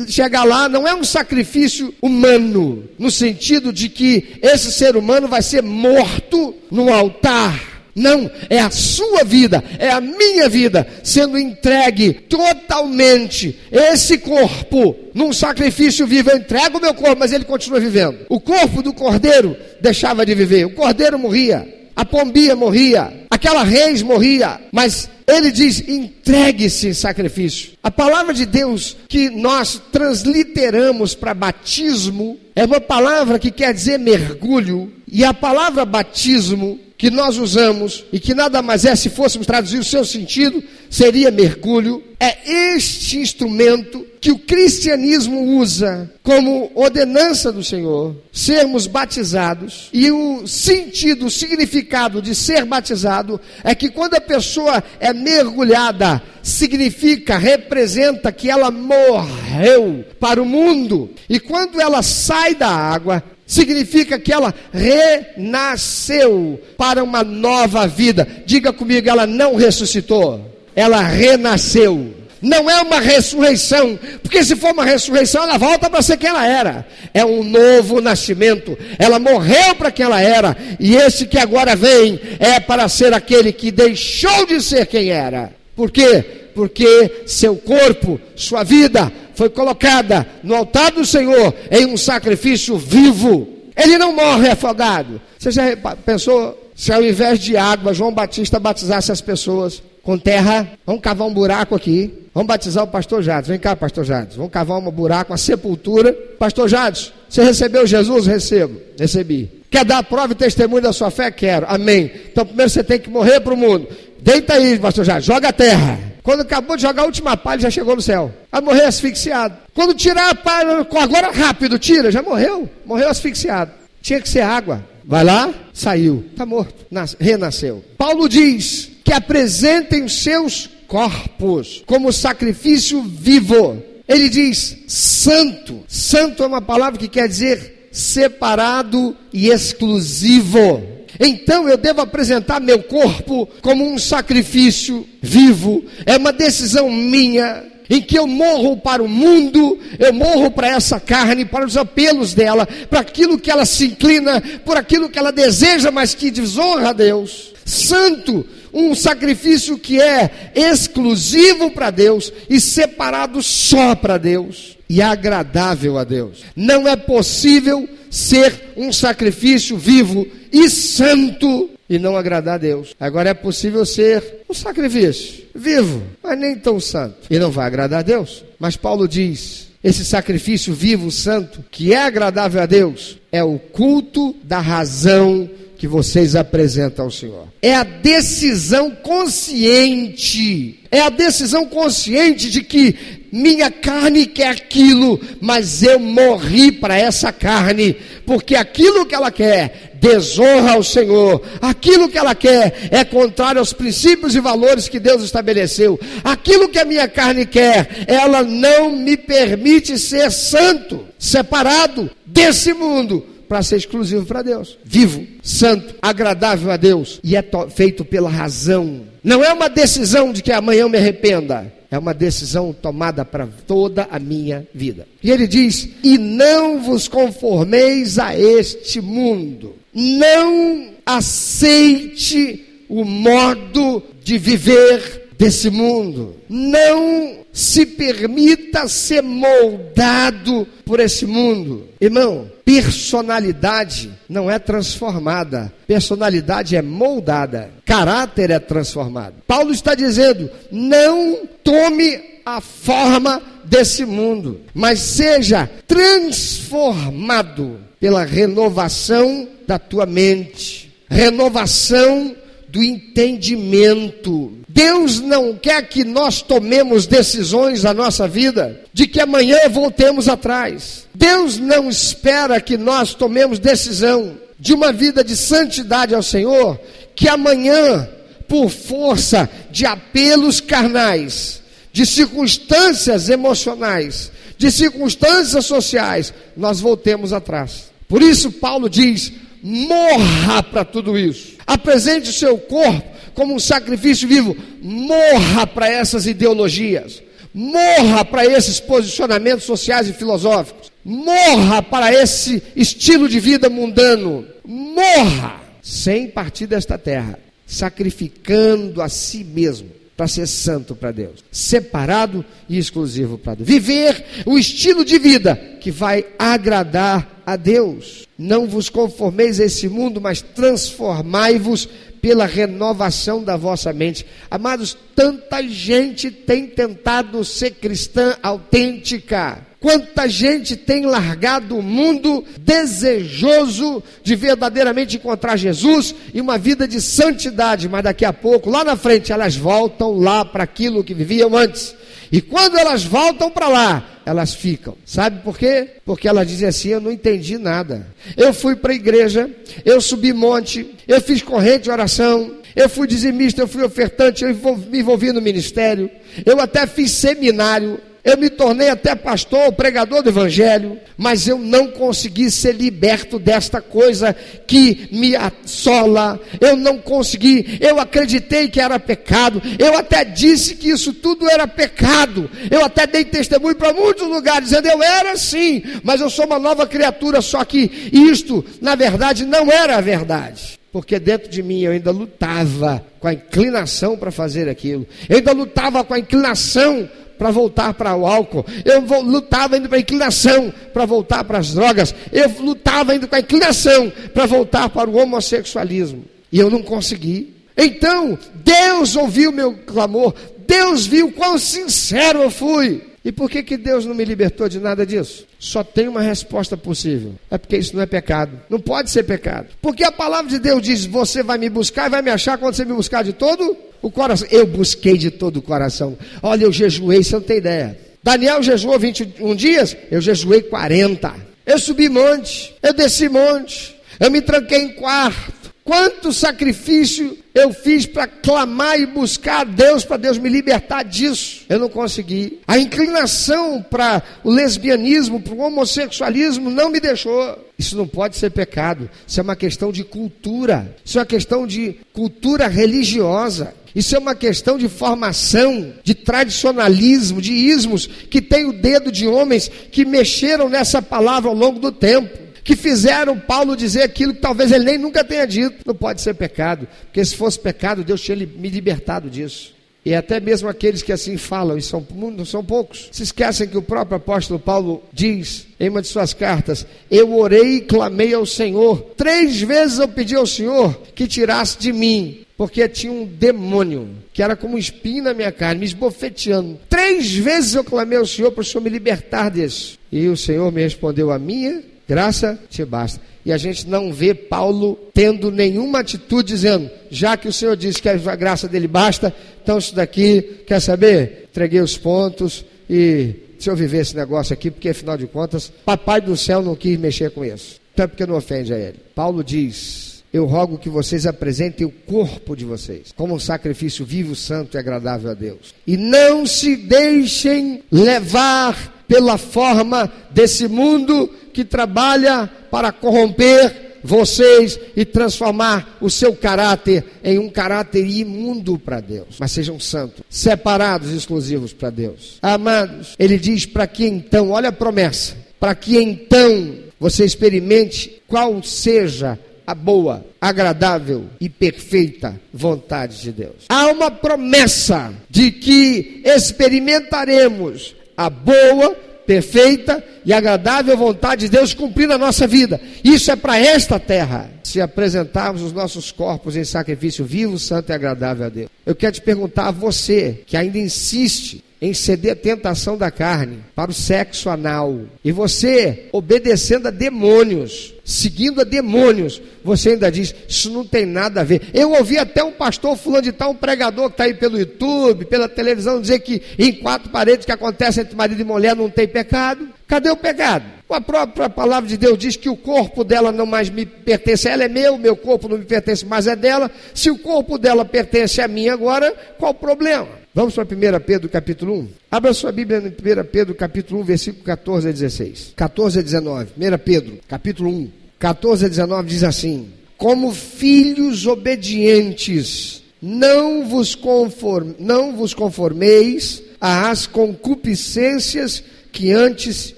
chegar 0.09 0.45
lá, 0.45 0.69
não 0.69 0.87
é 0.87 0.95
um 0.95 1.05
sacrifício 1.05 1.95
humano, 2.03 2.85
no 2.99 3.11
sentido 3.11 3.73
de 3.73 3.89
que 3.89 4.39
esse 4.43 4.71
ser 4.71 4.95
humano 4.97 5.27
vai 5.27 5.41
ser 5.41 5.63
morto 5.63 6.55
no 6.71 6.93
altar. 6.93 7.75
Não, 7.95 8.29
é 8.51 8.59
a 8.59 8.71
sua 8.71 9.23
vida, 9.23 9.63
é 9.79 9.89
a 9.89 10.01
minha 10.01 10.49
vida 10.49 10.85
sendo 11.05 11.39
entregue 11.39 12.13
totalmente. 12.13 13.57
Esse 13.71 14.19
corpo, 14.19 14.97
num 15.15 15.33
sacrifício 15.33 16.05
vivo, 16.05 16.31
eu 16.31 16.39
entrego 16.39 16.79
o 16.79 16.81
meu 16.81 16.93
corpo, 16.93 17.21
mas 17.21 17.33
ele 17.33 17.45
continua 17.45 17.79
vivendo. 17.79 18.27
O 18.29 18.41
corpo 18.41 18.83
do 18.83 18.93
cordeiro 18.93 19.57
deixava 19.81 20.27
de 20.27 20.35
viver, 20.35 20.67
o 20.67 20.75
cordeiro 20.75 21.17
morria, 21.19 21.84
a 21.97 22.05
pombia 22.05 22.57
morria, 22.57 23.27
aquela 23.31 23.63
reis 23.63 24.03
morria, 24.03 24.61
mas 24.73 25.09
ele 25.27 25.51
diz: 25.51 25.81
entregue-se 25.87 26.89
em 26.89 26.95
sacrifício. 26.95 27.73
A 27.83 27.91
palavra 27.91 28.35
de 28.35 28.45
Deus 28.45 28.97
que 29.09 29.31
nós 29.31 29.81
transliteramos 29.93 31.15
para 31.15 31.35
batismo 31.35 32.39
é 32.55 32.65
uma 32.65 32.81
palavra 32.81 33.39
que 33.39 33.51
quer 33.51 33.73
dizer 33.73 33.99
mergulho, 33.99 34.93
e 35.11 35.25
a 35.25 35.33
palavra 35.33 35.85
batismo 35.85 36.79
que 37.05 37.11
nós 37.11 37.37
usamos 37.37 38.03
e 38.11 38.19
que 38.19 38.33
nada 38.33 38.63
mais 38.63 38.87
é, 38.87 38.97
se 38.97 39.11
fôssemos 39.11 39.47
traduzir 39.47 39.79
o 39.79 39.85
seu 39.85 40.07
sentido, 40.07 40.65
seria 40.89 41.31
mergulho, 41.31 42.03
é 42.19 42.75
este 42.75 43.19
instrumento 43.19 44.07
que 44.23 44.33
o 44.33 44.39
cristianismo 44.39 45.59
usa 45.59 46.11
como 46.23 46.73
ordenança 46.75 47.53
do 47.53 47.63
Senhor, 47.63 48.17
sermos 48.33 48.87
batizados, 48.87 49.91
e 49.93 50.11
o 50.11 50.47
sentido, 50.47 51.27
o 51.27 51.31
significado 51.31 52.23
de 52.23 52.35
ser 52.35 52.65
batizado 52.65 53.39
é 53.63 53.75
que 53.75 53.91
quando 53.91 54.15
a 54.15 54.21
pessoa 54.23 54.83
é 54.99 55.13
mergulhada, 55.13 56.23
significa, 56.43 57.37
representa 57.37 58.33
que 58.33 58.49
ela 58.49 58.71
morreu 58.71 60.07
para 60.19 60.41
o 60.41 60.47
mundo, 60.47 61.11
e 61.29 61.39
quando 61.39 61.79
ela 61.79 62.03
sai 62.03 62.55
da 62.55 62.71
água, 62.71 63.23
significa 63.47 64.19
que 64.19 64.33
ela 64.33 64.55
renasceu 64.73 66.61
para 66.77 67.03
uma 67.03 67.23
nova 67.23 67.87
vida. 67.87 68.27
Diga 68.47 68.73
comigo, 68.73 69.09
ela 69.09 69.27
não 69.27 69.55
ressuscitou, 69.55 70.51
ela 70.75 71.01
renasceu. 71.03 72.15
Não 72.45 72.69
é 72.69 72.83
uma 72.83 73.01
ressurreição, 73.01 73.99
porque 74.23 74.45
se 74.45 74.55
for 74.55 74.73
uma 74.73 74.85
ressurreição, 74.85 75.43
ela 75.43 75.57
volta 75.57 75.89
para 75.89 76.03
ser 76.03 76.19
quem 76.19 76.29
ela 76.29 76.47
era. 76.47 76.87
É 77.15 77.25
um 77.25 77.43
novo 77.43 78.03
nascimento. 78.03 78.77
Ela 78.99 79.19
morreu 79.19 79.75
para 79.77 79.91
quem 79.91 80.05
ela 80.05 80.21
era, 80.21 80.55
e 80.79 80.95
esse 80.95 81.25
que 81.25 81.39
agora 81.39 81.75
vem 81.75 82.21
é 82.39 82.61
para 82.61 82.87
ser 82.87 83.15
aquele 83.15 83.51
que 83.51 83.73
deixou 83.73 84.45
de 84.45 84.61
ser 84.61 84.85
quem 84.85 85.09
era. 85.09 85.53
Por 85.75 85.91
quê? 85.91 86.23
Porque 86.55 87.23
seu 87.27 87.57
corpo, 87.57 88.21
sua 88.37 88.63
vida, 88.63 89.11
foi 89.35 89.49
colocada 89.49 90.27
no 90.43 90.55
altar 90.55 90.93
do 90.93 91.05
Senhor 91.05 91.55
em 91.71 91.87
um 91.87 91.97
sacrifício 91.97 92.77
vivo. 92.77 93.49
Ele 93.77 93.99
não 93.99 94.15
morre 94.15 94.51
afogado. 94.51 95.21
Você 95.39 95.51
já 95.51 95.77
pensou 96.05 96.71
se 96.75 96.93
ao 96.93 97.03
invés 97.03 97.39
de 97.39 97.57
água, 97.57 97.95
João 97.95 98.13
Batista 98.13 98.59
batizasse 98.59 99.13
as 99.13 99.21
pessoas 99.21 99.83
com 100.03 100.19
terra? 100.19 100.69
Vamos 100.85 101.03
cavar 101.03 101.27
um 101.27 101.33
buraco 101.33 101.75
aqui. 101.75 102.13
Vamos 102.35 102.49
batizar 102.49 102.83
o 102.83 102.89
pastor 102.89 103.23
Jades. 103.23 103.49
Vem 103.49 103.59
cá, 103.59 103.77
pastor 103.77 104.05
Jades. 104.05 104.37
Vamos 104.37 104.51
cavar 104.51 104.79
um 104.79 104.91
buraco, 104.91 105.31
uma 105.33 105.39
sepultura. 105.39 106.13
Pastor 106.39 106.69
Jades, 106.69 107.13
você 107.29 107.45
recebeu 107.45 107.87
Jesus? 107.87 108.27
Recebo. 108.27 108.81
Recebi. 108.99 109.63
Quer 109.71 109.85
dar 109.85 110.03
prova 110.03 110.33
e 110.33 110.37
testemunho 110.37 110.83
da 110.83 110.93
sua 110.93 111.11
fé? 111.11 111.31
Quero. 111.31 111.67
Amém. 111.69 112.11
Então 112.31 112.45
primeiro 112.45 112.71
você 112.71 112.83
tem 112.83 112.99
que 112.99 113.09
morrer 113.09 113.41
para 113.41 113.55
o 113.55 113.57
mundo. 113.57 113.87
Deita 114.21 114.55
aí, 114.55 114.79
pastor 114.79 115.05
Jades. 115.05 115.27
Joga 115.27 115.49
a 115.49 115.53
terra. 115.53 116.14
Quando 116.25 116.41
acabou 116.41 116.75
de 116.75 116.83
jogar 116.83 117.03
a 117.03 117.05
última 117.05 117.37
palha, 117.37 117.61
já 117.61 117.71
chegou 117.71 117.95
no 117.95 118.01
céu. 118.01 118.33
Vai 118.51 118.63
morrer 118.63 118.87
asfixiado. 118.87 119.59
Quando 119.75 119.93
tirar 119.93 120.31
a 120.31 120.35
palha, 120.35 120.87
agora 120.99 121.31
rápido, 121.31 121.79
tira, 121.79 122.11
já 122.11 122.23
morreu. 122.23 122.67
Morreu 122.87 123.11
asfixiado. 123.11 123.73
Tinha 124.01 124.19
que 124.23 124.29
ser 124.29 124.41
água. 124.41 124.83
Vai 125.05 125.23
lá, 125.23 125.53
saiu. 125.75 126.25
Está 126.33 126.47
morto. 126.47 126.87
Nas, 126.91 127.15
renasceu. 127.21 127.85
Paulo 127.99 128.27
diz 128.27 128.91
que 129.05 129.13
apresentem 129.13 130.03
os 130.03 130.23
seus 130.23 130.71
corpos 130.89 131.83
como 131.85 132.11
sacrifício 132.11 133.03
vivo. 133.03 133.83
Ele 134.09 134.31
diz 134.31 134.79
santo. 134.89 135.85
Santo 135.87 136.43
é 136.43 136.47
uma 136.47 136.63
palavra 136.63 136.99
que 136.99 137.07
quer 137.07 137.29
dizer 137.29 137.91
separado 137.93 139.15
e 139.31 139.51
exclusivo. 139.51 140.94
Então 141.19 141.69
eu 141.69 141.77
devo 141.77 142.01
apresentar 142.01 142.61
meu 142.61 142.83
corpo 142.83 143.49
como 143.61 143.87
um 143.87 143.99
sacrifício 143.99 145.07
vivo. 145.23 145.85
É 146.05 146.17
uma 146.17 146.33
decisão 146.33 146.91
minha 146.91 147.65
em 147.89 148.01
que 148.01 148.19
eu 148.19 148.27
morro 148.27 148.77
para 148.77 149.03
o 149.03 149.09
mundo, 149.09 149.79
eu 149.99 150.13
morro 150.13 150.51
para 150.51 150.69
essa 150.69 150.99
carne, 150.99 151.45
para 151.45 151.67
os 151.67 151.77
apelos 151.77 152.33
dela, 152.33 152.67
para 152.89 153.01
aquilo 153.01 153.39
que 153.39 153.51
ela 153.51 153.67
se 153.67 153.87
inclina, 153.87 154.43
por 154.65 154.77
aquilo 154.77 155.09
que 155.09 155.19
ela 155.19 155.31
deseja, 155.31 155.91
mas 155.91 156.15
que 156.15 156.31
desonra 156.31 156.91
a 156.91 156.93
Deus. 156.93 157.53
Santo, 157.65 158.47
um 158.75 158.95
sacrifício 158.95 159.79
que 159.79 160.01
é 160.01 160.53
exclusivo 160.55 161.71
para 161.71 161.91
Deus 161.91 162.33
e 162.51 162.61
separado 162.61 163.43
só 163.43 163.95
para 163.95 164.19
Deus 164.19 164.77
e 164.89 165.01
agradável 165.01 165.97
a 165.97 166.05
Deus. 166.05 166.45
Não 166.57 166.87
é 166.89 166.97
possível 166.97 167.89
ser 168.11 168.73
um 168.77 168.93
sacrifício 168.93 169.79
vivo 169.79 170.27
e 170.53 170.69
santo 170.69 171.71
e 171.89 171.99
não 171.99 172.17
agradar 172.17 172.55
a 172.55 172.59
Deus. 172.59 172.95
Agora 172.99 173.31
é 173.31 173.35
possível 173.35 173.87
ser 173.87 174.43
um 174.49 174.55
sacrifício 174.55 175.45
vivo, 175.55 176.03
mas 176.23 176.39
nem 176.39 176.57
tão 176.57 176.81
santo 176.81 177.17
e 177.31 177.39
não 177.39 177.51
vai 177.51 177.67
agradar 177.67 178.01
a 178.01 178.03
Deus. 178.03 178.45
Mas 178.59 178.77
Paulo 178.77 179.07
diz: 179.07 179.69
esse 179.83 180.05
sacrifício 180.05 180.73
vivo, 180.73 181.11
santo, 181.11 181.65
que 181.71 181.93
é 181.93 182.03
agradável 182.03 182.63
a 182.63 182.67
Deus, 182.67 183.19
é 183.31 183.45
o 183.45 183.59
culto 183.59 184.35
da 184.43 184.59
razão 184.59 185.49
que 185.85 185.89
vocês 185.89 186.35
apresentam 186.35 187.05
ao 187.05 187.11
Senhor. 187.11 187.47
É 187.61 187.75
a 187.75 187.85
decisão 187.85 188.91
consciente, 188.91 190.81
é 190.91 191.03
a 191.03 191.11
decisão 191.11 191.67
consciente 191.67 192.49
de 192.49 192.63
que 192.63 192.97
minha 193.31 193.71
carne 193.71 194.25
quer 194.25 194.49
aquilo, 194.49 195.21
mas 195.43 195.83
eu 195.83 195.99
morri 195.99 196.73
para 196.73 196.97
essa 196.97 197.31
carne, 197.31 197.95
porque 198.25 198.57
aquilo 198.57 199.05
que 199.05 199.15
ela 199.15 199.31
quer 199.31 199.93
desonra 200.01 200.73
ao 200.73 200.83
Senhor, 200.83 201.43
aquilo 201.61 202.09
que 202.09 202.17
ela 202.17 202.35
quer 202.35 202.89
é 202.91 203.05
contrário 203.05 203.59
aos 203.59 203.75
princípios 203.75 204.35
e 204.35 204.41
valores 204.41 204.89
que 204.89 204.99
Deus 204.99 205.23
estabeleceu, 205.23 206.01
aquilo 206.25 206.71
que 206.71 206.79
a 206.79 206.87
minha 206.87 207.07
carne 207.09 207.45
quer, 207.45 208.07
ela 208.07 208.43
não 208.43 208.91
me 208.91 209.19
permite 209.19 209.99
ser 209.99 210.33
santo, 210.33 211.05
separado 211.19 212.11
desse 212.25 212.73
mundo 212.73 213.34
para 213.49 213.63
ser 213.63 213.77
exclusivo 213.77 214.27
para 214.27 214.43
Deus. 214.43 214.79
Vivo, 214.85 215.27
santo, 215.43 215.95
agradável 216.01 216.71
a 216.71 216.77
Deus 216.77 217.21
e 217.23 217.37
é 217.37 217.45
feito 217.75 218.05
pela 218.05 218.29
razão. 218.29 219.03
Não 219.23 219.43
é 219.43 219.53
uma 219.53 219.69
decisão 219.69 220.33
de 220.33 220.43
que 220.43 220.53
amanhã 220.53 220.83
eu 220.83 220.89
me 220.89 220.99
arrependa. 220.99 221.73
É 221.91 221.99
uma 221.99 222.13
decisão 222.13 222.73
tomada 222.73 223.25
para 223.25 223.47
toda 223.67 224.09
a 224.11 224.19
minha 224.19 224.67
vida. 224.75 225.07
E 225.23 225.31
ele 225.31 225.47
diz: 225.47 225.89
E 226.03 226.19
não 226.19 226.83
vos 226.83 227.07
conformeis 227.07 228.19
a 228.19 228.37
este 228.37 229.01
mundo. 229.01 229.77
Não 229.95 230.89
aceite 231.07 232.65
o 232.89 233.05
modo 233.05 234.03
de 234.23 234.39
viver 234.39 235.24
desse 235.39 235.71
mundo. 235.71 236.37
Não 236.49 237.45
se 237.53 237.87
permita 237.87 238.89
ser 238.89 239.23
moldado 239.23 240.67
por 240.85 241.01
esse 241.01 241.27
mundo. 241.27 241.89
Irmão, 242.01 242.51
personalidade 242.65 244.11
não 244.29 244.51
é 244.51 244.59
transformada, 244.59 245.73
personalidade 245.87 246.75
é 246.77 246.83
moldada, 246.83 247.71
caráter 247.85 248.51
é 248.51 248.59
transformado. 248.59 249.37
Paulo 249.47 249.71
está 249.73 249.95
dizendo: 249.95 250.51
não 250.71 251.47
tome 251.63 252.21
a 252.45 252.61
forma 252.61 253.41
desse 253.65 254.05
mundo, 254.05 254.61
mas 254.75 254.99
seja 255.01 255.71
transformado 255.87 257.79
pela 257.99 258.25
renovação 258.25 259.49
da 259.67 259.79
tua 259.79 260.05
mente, 260.05 260.93
renovação 261.09 262.37
do 262.69 262.83
entendimento. 262.83 264.53
Deus 264.75 265.21
não 265.21 265.55
quer 265.55 265.89
que 265.89 266.03
nós 266.03 266.43
tomemos 266.43 267.07
decisões 267.07 267.85
na 267.85 267.95
nossa 267.95 268.27
vida 268.27 268.81
de 268.93 269.07
que 269.07 269.21
amanhã 269.21 269.57
voltemos 269.71 270.29
atrás. 270.29 271.07
Deus 271.15 271.61
não 271.61 271.89
espera 271.89 272.61
que 272.61 272.77
nós 272.77 273.15
tomemos 273.15 273.61
decisão 273.61 274.37
de 274.59 274.75
uma 274.75 274.93
vida 274.93 275.23
de 275.23 275.37
santidade 275.37 276.13
ao 276.13 276.25
Senhor 276.25 276.77
que 277.15 277.29
amanhã, 277.29 278.09
por 278.49 278.69
força 278.69 279.49
de 279.71 279.87
apelos 279.87 280.61
carnais, 280.61 281.63
de 281.93 282.05
circunstâncias 282.05 283.29
emocionais, 283.29 284.33
de 284.59 284.73
circunstâncias 284.73 285.67
sociais, 285.67 286.35
nós 286.57 286.81
voltemos 286.81 287.33
atrás. 287.33 287.93
Por 288.09 288.21
isso, 288.21 288.51
Paulo 288.51 288.91
diz: 288.91 289.33
morra 289.63 290.65
para 290.65 290.85
tudo 290.85 291.17
isso. 291.17 291.55
Apresente 291.65 292.31
o 292.31 292.33
seu 292.33 292.59
corpo 292.59 293.14
como 293.35 293.55
um 293.55 293.59
sacrifício 293.59 294.29
vivo. 294.29 294.57
Morra 294.81 295.67
para 295.67 295.89
essas 295.89 296.27
ideologias. 296.27 297.23
Morra 297.53 298.25
para 298.25 298.45
esses 298.47 298.81
posicionamentos 298.81 299.65
sociais 299.65 300.09
e 300.09 300.13
filosóficos. 300.13 300.91
Morra 301.05 301.83
para 301.83 302.13
esse 302.13 302.63
estilo 302.75 303.29
de 303.29 303.39
vida 303.39 303.69
mundano. 303.69 304.47
Morra 304.65 305.61
sem 305.83 306.27
partir 306.27 306.67
desta 306.67 306.97
terra, 306.97 307.39
sacrificando 307.67 309.03
a 309.03 309.09
si 309.09 309.45
mesmo 309.45 309.91
para 310.17 310.29
ser 310.29 310.47
santo 310.47 310.95
para 310.95 311.11
Deus, 311.11 311.45
separado 311.51 312.45
e 312.69 312.79
exclusivo 312.79 313.37
para 313.37 313.57
Deus. 313.57 313.69
Viver 313.69 314.25
o 314.47 314.57
estilo 314.57 315.05
de 315.05 315.19
vida 315.19 315.57
que 315.81 315.91
vai 315.91 316.25
agradar 316.39 317.43
a 317.45 317.57
Deus. 317.57 318.27
Não 318.39 318.67
vos 318.67 318.89
conformeis 318.89 319.61
a 319.61 319.65
esse 319.65 319.89
mundo, 319.89 320.21
mas 320.21 320.41
transformai-vos 320.41 321.89
pela 322.25 322.47
renovação 322.47 323.45
da 323.45 323.55
vossa 323.55 323.93
mente. 323.93 324.25
Amados, 324.51 324.97
tanta 325.15 325.63
gente 325.63 326.31
tem 326.31 326.67
tentado 326.67 327.45
ser 327.45 327.73
cristã 327.73 328.35
autêntica 328.43 329.63
Quanta 329.85 330.27
gente 330.27 330.77
tem 330.77 331.05
largado 331.05 331.77
o 331.77 331.83
mundo 331.83 332.43
desejoso 332.59 334.03
de 334.23 334.35
verdadeiramente 334.35 335.17
encontrar 335.17 335.59
Jesus 335.59 336.15
e 336.33 336.41
uma 336.41 336.57
vida 336.57 336.89
de 336.89 337.03
santidade, 337.03 337.87
mas 337.87 338.03
daqui 338.03 338.25
a 338.25 338.33
pouco, 338.33 338.71
lá 338.71 338.83
na 338.83 338.97
frente, 338.97 339.31
elas 339.31 339.55
voltam 339.55 340.19
lá 340.19 340.43
para 340.43 340.65
aquilo 340.65 341.05
que 341.05 341.13
viviam 341.13 341.55
antes. 341.55 341.95
E 342.31 342.41
quando 342.41 342.77
elas 342.77 343.05
voltam 343.05 343.51
para 343.51 343.69
lá, 343.69 344.21
elas 344.27 344.55
ficam. 344.55 344.97
Sabe 345.05 345.43
por 345.43 345.59
quê? 345.59 345.89
Porque 346.05 346.29
elas 346.29 346.47
dizem 346.47 346.69
assim: 346.69 346.89
Eu 346.91 347.01
não 347.01 347.13
entendi 347.13 347.59
nada. 347.59 348.07
Eu 348.37 348.53
fui 348.53 348.75
para 348.77 348.93
a 348.93 348.97
igreja, 348.97 349.51
eu 349.85 350.01
subi 350.01 350.33
monte, 350.33 350.95
eu 351.07 351.21
fiz 351.21 351.43
corrente 351.43 351.85
de 351.85 351.91
oração, 351.91 352.57
eu 352.75 352.89
fui 352.89 353.07
dizimista, 353.07 353.63
eu 353.63 353.69
fui 353.69 353.85
ofertante, 353.85 354.45
eu 354.45 354.77
me 354.91 354.99
envolvi 354.99 355.33
no 355.33 355.41
ministério, 355.41 356.11
eu 356.45 356.61
até 356.61 356.87
fiz 356.87 357.11
seminário, 357.13 358.01
eu 358.25 358.39
me 358.39 358.49
tornei 358.49 358.89
até 358.89 359.15
pastor, 359.15 359.71
pregador 359.75 360.23
do 360.23 360.31
evangelho, 360.31 360.99
mas 361.15 361.47
eu 361.47 361.59
não 361.59 361.89
consegui 361.89 362.51
ser 362.51 362.73
liberto 362.73 363.39
desta 363.39 363.83
coisa 363.83 364.35
que 364.67 365.09
me 365.13 365.37
assola. 365.37 366.41
Eu 366.59 366.75
não 366.75 366.97
consegui, 366.97 367.79
eu 367.83 368.01
acreditei 368.01 368.69
que 368.69 368.81
era 368.81 368.99
pecado. 368.99 369.61
Eu 369.79 369.99
até 369.99 370.25
disse 370.25 370.75
que 370.77 370.89
isso 370.89 371.13
tudo 371.13 371.51
era 371.51 371.69
pecado. 371.69 372.51
Eu 372.71 372.83
até 372.83 373.07
dei 373.07 373.27
testemunho 373.27 373.77
para 373.77 373.93
muitos 373.93 374.27
lugares 374.27 374.71
dizendo 374.71 374.89
eu 374.89 375.03
era 375.03 375.33
assim, 375.33 375.83
mas 376.03 376.23
eu 376.23 376.31
sou 376.31 376.47
uma 376.47 376.59
nova 376.59 376.87
criatura, 376.87 377.43
só 377.43 377.63
que 377.63 378.09
isto, 378.11 378.65
na 378.81 378.95
verdade, 378.95 379.45
não 379.45 379.71
era 379.71 379.99
a 379.99 380.01
verdade 380.01 380.83
porque 380.95 381.19
dentro 381.19 381.51
de 381.51 381.61
mim 381.61 381.81
eu 381.81 381.91
ainda 381.91 382.13
lutava 382.13 383.05
com 383.19 383.27
a 383.27 383.35
inclinação 383.35 384.17
para 384.17 384.31
fazer 384.31 384.69
aquilo, 384.69 385.05
eu 385.29 385.39
ainda 385.39 385.51
lutava 385.51 386.05
com 386.05 386.15
a 386.15 386.21
inclinação 386.21 387.11
para 387.39 387.51
voltar 387.51 387.95
para 387.95 388.15
o 388.17 388.27
álcool. 388.27 388.65
Eu 388.85 389.01
lutava 389.23 389.77
indo 389.77 389.89
para 389.89 389.99
a 389.99 390.01
inclinação 390.01 390.73
para 390.93 391.05
voltar 391.05 391.45
para 391.45 391.59
as 391.59 391.75
drogas. 391.75 392.15
Eu 392.33 392.51
lutava 392.61 393.15
indo 393.15 393.29
com 393.29 393.37
a 393.37 393.41
inclinação 393.41 394.13
para 394.33 394.47
voltar 394.47 394.89
para 394.89 395.09
o 395.11 395.17
homossexualismo. 395.17 396.25
E 396.51 396.59
eu 396.59 396.71
não 396.71 396.83
consegui. 396.83 397.55
Então, 397.77 398.39
Deus 398.55 399.17
ouviu 399.17 399.51
meu 399.51 399.75
clamor. 399.75 400.35
Deus 400.67 401.07
viu 401.07 401.33
quão 401.33 401.59
sincero 401.59 402.43
eu 402.43 402.51
fui. 402.51 403.03
E 403.25 403.33
por 403.33 403.49
que, 403.49 403.63
que 403.63 403.79
Deus 403.79 404.05
não 404.05 404.15
me 404.15 404.25
libertou 404.25 404.69
de 404.69 404.79
nada 404.79 405.07
disso? 405.07 405.47
Só 405.59 405.83
tem 405.83 406.09
uma 406.09 406.21
resposta 406.21 406.77
possível. 406.77 407.35
É 407.51 407.57
porque 407.57 407.79
isso 407.79 407.97
não 407.97 408.03
é 408.03 408.07
pecado. 408.07 408.61
Não 408.69 408.79
pode 408.79 409.11
ser 409.11 409.23
pecado. 409.23 409.69
Porque 409.81 410.05
a 410.05 410.13
palavra 410.13 410.51
de 410.51 410.59
Deus 410.59 410.83
diz: 410.83 411.07
Você 411.07 411.43
vai 411.43 411.57
me 411.57 411.71
buscar 411.71 412.07
e 412.07 412.11
vai 412.11 412.21
me 412.21 412.31
achar 412.31 412.59
quando 412.59 412.75
você 412.75 412.85
me 412.85 412.93
buscar 412.93 413.25
de 413.25 413.33
todo 413.33 413.75
o 414.07 414.11
coração. 414.11 414.47
Eu 414.51 414.67
busquei 414.67 415.17
de 415.17 415.31
todo 415.31 415.57
o 415.57 415.63
coração. 415.63 416.17
Olha, 416.43 416.65
eu 416.65 416.73
jejuei, 416.73 417.23
você 417.23 417.35
não 417.35 417.43
tem 417.43 417.57
ideia. 417.57 417.99
Daniel 418.23 418.63
jejuou 418.63 418.99
21 418.99 419.55
dias, 419.55 419.97
eu 420.11 420.21
jejuei 420.21 420.63
40. 420.63 421.35
Eu 421.65 421.79
subi 421.79 422.09
monte, 422.11 422.75
eu 422.83 422.93
desci 422.93 423.29
monte, 423.29 423.97
eu 424.21 424.31
me 424.31 424.43
tranquei 424.43 424.79
em 424.79 424.93
quarto. 424.93 425.54
Quanto 425.85 426.33
sacrifício 426.33 427.37
eu 427.55 427.71
fiz 427.71 428.07
para 428.07 428.27
clamar 428.27 428.99
e 428.99 429.05
buscar 429.05 429.61
a 429.61 429.65
Deus, 429.65 430.03
para 430.03 430.17
Deus 430.17 430.39
me 430.39 430.49
libertar 430.49 431.03
disso. 431.03 431.67
Eu 431.69 431.79
não 431.79 431.91
consegui. 431.91 432.61
A 432.67 432.79
inclinação 432.79 433.83
para 433.83 434.23
o 434.43 434.51
lesbianismo, 434.51 435.43
para 435.43 435.53
o 435.53 435.61
homossexualismo, 435.61 436.71
não 436.71 436.89
me 436.89 436.99
deixou. 436.99 437.59
Isso 437.79 437.99
não 437.99 438.09
pode 438.09 438.37
ser 438.37 438.51
pecado. 438.51 439.11
Isso 439.27 439.39
é 439.39 439.43
uma 439.43 439.55
questão 439.55 439.93
de 439.93 440.03
cultura. 440.03 440.97
Isso 441.05 441.19
é 441.19 441.21
uma 441.21 441.27
questão 441.27 441.67
de 441.67 441.97
cultura 442.15 442.67
religiosa. 442.67 443.75
Isso 443.95 444.17
é 444.17 444.19
uma 444.19 444.35
questão 444.35 444.79
de 444.79 444.89
formação, 444.89 445.93
de 446.03 446.15
tradicionalismo, 446.15 447.43
de 447.43 447.53
ismos, 447.53 448.07
que 448.07 448.41
tem 448.41 448.65
o 448.65 448.73
dedo 448.73 449.13
de 449.13 449.29
homens 449.29 449.71
que 449.93 450.05
mexeram 450.07 450.69
nessa 450.69 451.03
palavra 451.03 451.51
ao 451.51 451.55
longo 451.55 451.79
do 451.79 451.93
tempo 451.93 452.44
que 452.65 452.75
fizeram 452.75 453.39
Paulo 453.39 453.77
dizer 453.77 454.03
aquilo 454.03 454.35
que 454.35 454.41
talvez 454.41 454.73
ele 454.73 454.85
nem 454.85 454.99
nunca 454.99 455.23
tenha 455.23 455.47
dito. 455.47 455.85
Não 455.87 455.95
pode 455.95 456.23
ser 456.23 456.35
pecado, 456.35 456.89
porque 457.05 457.23
se 457.23 457.37
fosse 457.37 457.61
pecado, 457.61 458.03
Deus 458.03 458.23
tinha 458.23 458.37
me 458.37 458.71
libertado 458.71 459.29
disso. 459.29 459.75
E 460.05 460.15
até 460.15 460.39
mesmo 460.39 460.69
aqueles 460.69 461.03
que 461.03 461.13
assim 461.13 461.39
falam, 461.39 461.79
e 461.79 461.83
são, 461.83 462.07
não 462.15 462.45
são 462.45 462.63
poucos, 462.63 463.09
se 463.11 463.23
esquecem 463.23 463.67
que 463.67 463.79
o 463.79 463.83
próprio 463.83 464.19
apóstolo 464.19 464.61
Paulo 464.61 465.03
diz 465.11 465.67
em 465.81 465.89
uma 465.89 466.03
de 466.03 466.09
suas 466.09 466.35
cartas: 466.35 466.87
Eu 467.11 467.35
orei 467.35 467.77
e 467.77 467.81
clamei 467.81 468.35
ao 468.35 468.45
Senhor. 468.45 468.99
Três 469.17 469.63
vezes 469.63 469.99
eu 469.99 470.09
pedi 470.09 470.35
ao 470.35 470.47
Senhor 470.47 470.95
que 471.15 471.27
tirasse 471.27 471.79
de 471.79 471.91
mim, 471.91 472.45
porque 472.55 472.87
tinha 472.87 473.13
um 473.13 473.25
demônio 473.25 474.11
que 474.35 474.43
era 474.43 474.55
como 474.55 474.75
um 474.75 474.79
espinho 474.79 475.25
na 475.25 475.33
minha 475.33 475.51
carne, 475.51 475.81
me 475.81 475.87
esbofeteando. 475.87 476.79
Três 476.87 477.35
vezes 477.35 477.75
eu 477.75 477.83
clamei 477.83 478.19
ao 478.19 478.27
Senhor 478.27 478.53
para 478.53 478.61
o 478.61 478.65
Senhor 478.65 478.83
me 478.83 478.91
libertar 478.91 479.51
disso. 479.51 479.99
E 480.13 480.29
o 480.29 480.37
Senhor 480.37 480.71
me 480.71 480.83
respondeu: 480.83 481.31
A 481.31 481.39
minha 481.39 481.83
Graça 482.09 482.59
te 482.69 482.85
basta. 482.85 483.21
E 483.45 483.53
a 483.53 483.59
gente 483.59 483.87
não 483.89 484.13
vê 484.13 484.35
Paulo 484.35 484.99
tendo 485.13 485.51
nenhuma 485.51 486.01
atitude 486.01 486.49
dizendo, 486.49 486.91
já 487.11 487.37
que 487.37 487.49
o 487.49 487.53
Senhor 487.53 487.77
disse 487.77 488.01
que 488.01 488.09
a 488.09 488.37
graça 488.37 488.67
dele 488.67 488.89
basta, 488.89 489.35
então 489.63 489.79
isso 489.79 489.95
daqui, 489.95 490.63
quer 490.67 490.81
saber? 490.81 491.49
Entreguei 491.51 491.81
os 491.81 491.97
pontos 491.97 492.65
e 492.89 493.35
se 493.59 493.71
eu 493.71 493.77
viver 493.77 493.99
esse 493.99 494.17
negócio 494.17 494.53
aqui, 494.53 494.71
porque 494.71 494.91
afinal 494.91 495.17
de 495.17 495.27
contas, 495.27 495.73
papai 495.85 496.21
do 496.21 496.37
céu 496.37 496.63
não 496.63 496.75
quis 496.75 496.99
mexer 496.99 497.31
com 497.31 497.45
isso. 497.45 497.81
Então 497.93 498.05
é 498.05 498.07
porque 498.07 498.27
não 498.27 498.37
ofende 498.37 498.75
a 498.75 498.79
ele. 498.79 498.99
Paulo 499.15 499.43
diz: 499.43 500.14
Eu 500.35 500.47
rogo 500.47 500.79
que 500.79 500.89
vocês 500.89 501.27
apresentem 501.27 501.87
o 501.87 501.93
corpo 501.93 502.57
de 502.57 502.65
vocês 502.65 503.15
como 503.17 503.37
um 503.37 503.39
sacrifício 503.39 504.05
vivo, 504.05 504.35
santo 504.35 504.77
e 504.77 504.79
agradável 504.79 505.31
a 505.31 505.35
Deus. 505.35 505.73
E 505.87 505.97
não 505.97 506.45
se 506.45 506.75
deixem 506.75 507.85
levar 507.89 509.05
pela 509.07 509.39
forma 509.39 510.13
desse 510.33 510.67
mundo 510.67 511.31
que 511.53 511.65
trabalha 511.65 512.51
para 512.69 512.91
corromper 512.91 514.01
vocês 514.03 514.77
e 514.97 515.05
transformar 515.05 515.99
o 516.01 516.11
seu 516.11 516.35
caráter 516.35 517.05
em 517.23 517.39
um 517.39 517.49
caráter 517.49 518.05
imundo 518.05 518.77
para 518.77 518.99
Deus. 519.01 519.37
Mas 519.39 519.53
sejam 519.53 519.79
santos, 519.79 520.25
separados, 520.29 521.13
exclusivos 521.13 521.73
para 521.73 521.91
Deus. 521.91 522.39
Amados, 522.43 523.15
ele 523.21 523.39
diz 523.39 523.67
para 523.67 523.87
que 523.87 524.05
então, 524.05 524.51
olha 524.51 524.71
a 524.71 524.73
promessa, 524.73 525.37
para 525.61 525.77
que 525.77 525.97
então 525.97 526.75
você 526.99 527.25
experimente 527.25 528.21
qual 528.27 528.61
seja 528.65 529.39
a 529.67 529.75
boa, 529.75 530.25
agradável 530.41 531.27
e 531.41 531.49
perfeita 531.49 532.39
vontade 532.53 533.21
de 533.21 533.33
Deus. 533.33 533.65
Há 533.69 533.87
uma 533.87 534.11
promessa 534.11 535.13
de 535.31 535.51
que 535.51 536.23
experimentaremos 536.25 537.95
a 538.17 538.29
boa, 538.29 538.95
perfeita 539.27 540.05
e 540.25 540.33
agradável 540.33 540.97
vontade 540.97 541.43
de 541.43 541.49
Deus 541.49 541.73
cumprir 541.73 542.07
na 542.07 542.19
nossa 542.19 542.47
vida. 542.47 542.81
Isso 543.03 543.31
é 543.31 543.37
para 543.37 543.59
esta 543.59 543.99
terra. 543.99 544.51
Se 544.63 544.81
apresentarmos 544.81 545.63
os 545.63 545.73
nossos 545.73 546.13
corpos 546.13 546.57
em 546.57 546.65
sacrifício 546.65 547.25
vivo, 547.25 547.59
santo 547.59 547.91
e 547.91 547.95
agradável 547.95 548.47
a 548.47 548.49
Deus. 548.49 548.69
Eu 548.85 548.95
quero 548.95 549.13
te 549.13 549.23
perguntar 549.23 549.69
a 549.69 549.71
você 549.71 550.43
que 550.47 550.57
ainda 550.57 550.79
insiste 550.79 551.64
em 551.81 551.93
ceder 551.93 552.33
a 552.33 552.37
tentação 552.37 552.97
da 552.97 553.11
carne 553.11 553.59
para 553.75 553.91
o 553.91 553.95
sexo 553.95 554.49
anal. 554.49 555.01
E 555.25 555.33
você, 555.33 556.09
obedecendo 556.13 556.89
a 556.89 556.91
demônios, 556.91 557.95
seguindo 558.05 558.61
a 558.61 558.65
demônios, 558.65 559.41
você 559.63 559.91
ainda 559.91 560.11
diz: 560.11 560.35
Isso 560.49 560.71
não 560.71 560.85
tem 560.85 561.05
nada 561.05 561.41
a 561.41 561.45
ver. 561.45 561.63
Eu 561.75 561.93
ouvi 561.93 562.19
até 562.19 562.43
um 562.43 562.53
pastor 562.53 562.97
fulano 562.97 563.23
de 563.23 563.33
tal, 563.33 563.51
um 563.51 563.57
pregador 563.57 564.07
que 564.07 564.15
está 564.15 564.25
aí 564.25 564.35
pelo 564.35 564.59
YouTube, 564.59 565.25
pela 565.27 565.49
televisão, 565.49 566.01
dizer 566.01 566.21
que 566.21 566.41
em 566.59 566.73
quatro 566.73 567.11
paredes 567.11 567.45
que 567.45 567.53
acontece 567.53 568.01
entre 568.01 568.17
marido 568.17 568.41
e 568.41 568.45
mulher 568.45 568.75
não 568.75 568.89
tem 568.89 569.07
pecado. 569.07 569.69
Cadê 569.87 570.11
o 570.11 570.17
pecado? 570.17 570.65
A 570.89 571.01
própria 571.01 571.51
palavra 571.51 571.89
de 571.89 571.97
Deus 571.97 572.17
diz 572.17 572.37
que 572.37 572.49
o 572.49 572.57
corpo 572.57 573.03
dela 573.03 573.33
não 573.33 573.47
mais 573.47 573.69
me 573.69 573.85
pertence, 573.85 574.49
ela 574.49 574.65
é 574.65 574.69
meu, 574.69 574.97
meu 574.97 575.17
corpo 575.17 575.49
não 575.49 575.59
me 575.59 575.65
pertence 575.65 576.07
mais, 576.07 576.27
é 576.27 576.37
dela. 576.37 576.71
Se 576.95 577.11
o 577.11 577.19
corpo 577.19 577.59
dela 577.59 577.85
pertence 577.85 578.41
a 578.41 578.47
mim 578.47 578.69
agora, 578.69 579.13
qual 579.39 579.51
o 579.51 579.55
problema? 579.55 580.24
Vamos 580.35 580.53
para 580.53 580.65
1 580.65 581.01
Pedro 581.07 581.29
capítulo 581.29 581.75
1. 581.79 581.89
Abra 582.11 582.35
sua 582.35 582.51
Bíblia 582.51 582.79
em 582.79 582.89
1 582.89 583.25
Pedro 583.31 583.55
capítulo 583.55 584.01
1, 584.01 584.05
versículo 584.05 584.45
14 584.45 584.89
a 584.89 584.91
16. 584.91 585.53
14 585.55 586.01
a 586.01 586.03
19. 586.03 586.51
1 586.59 586.79
Pedro 586.85 587.19
capítulo 587.29 587.71
1, 587.71 587.91
14 588.19 588.65
a 588.65 588.69
19 588.69 589.09
diz 589.09 589.23
assim: 589.23 589.69
Como 589.97 590.35
filhos 590.35 591.25
obedientes, 591.25 592.83
não 593.01 593.69
vos, 593.69 593.95
conforme, 593.95 594.75
não 594.81 595.15
vos 595.15 595.33
conformeis 595.35 596.43
às 596.61 597.07
concupiscências 597.07 598.65
que 598.91 599.13
antes 599.13 599.73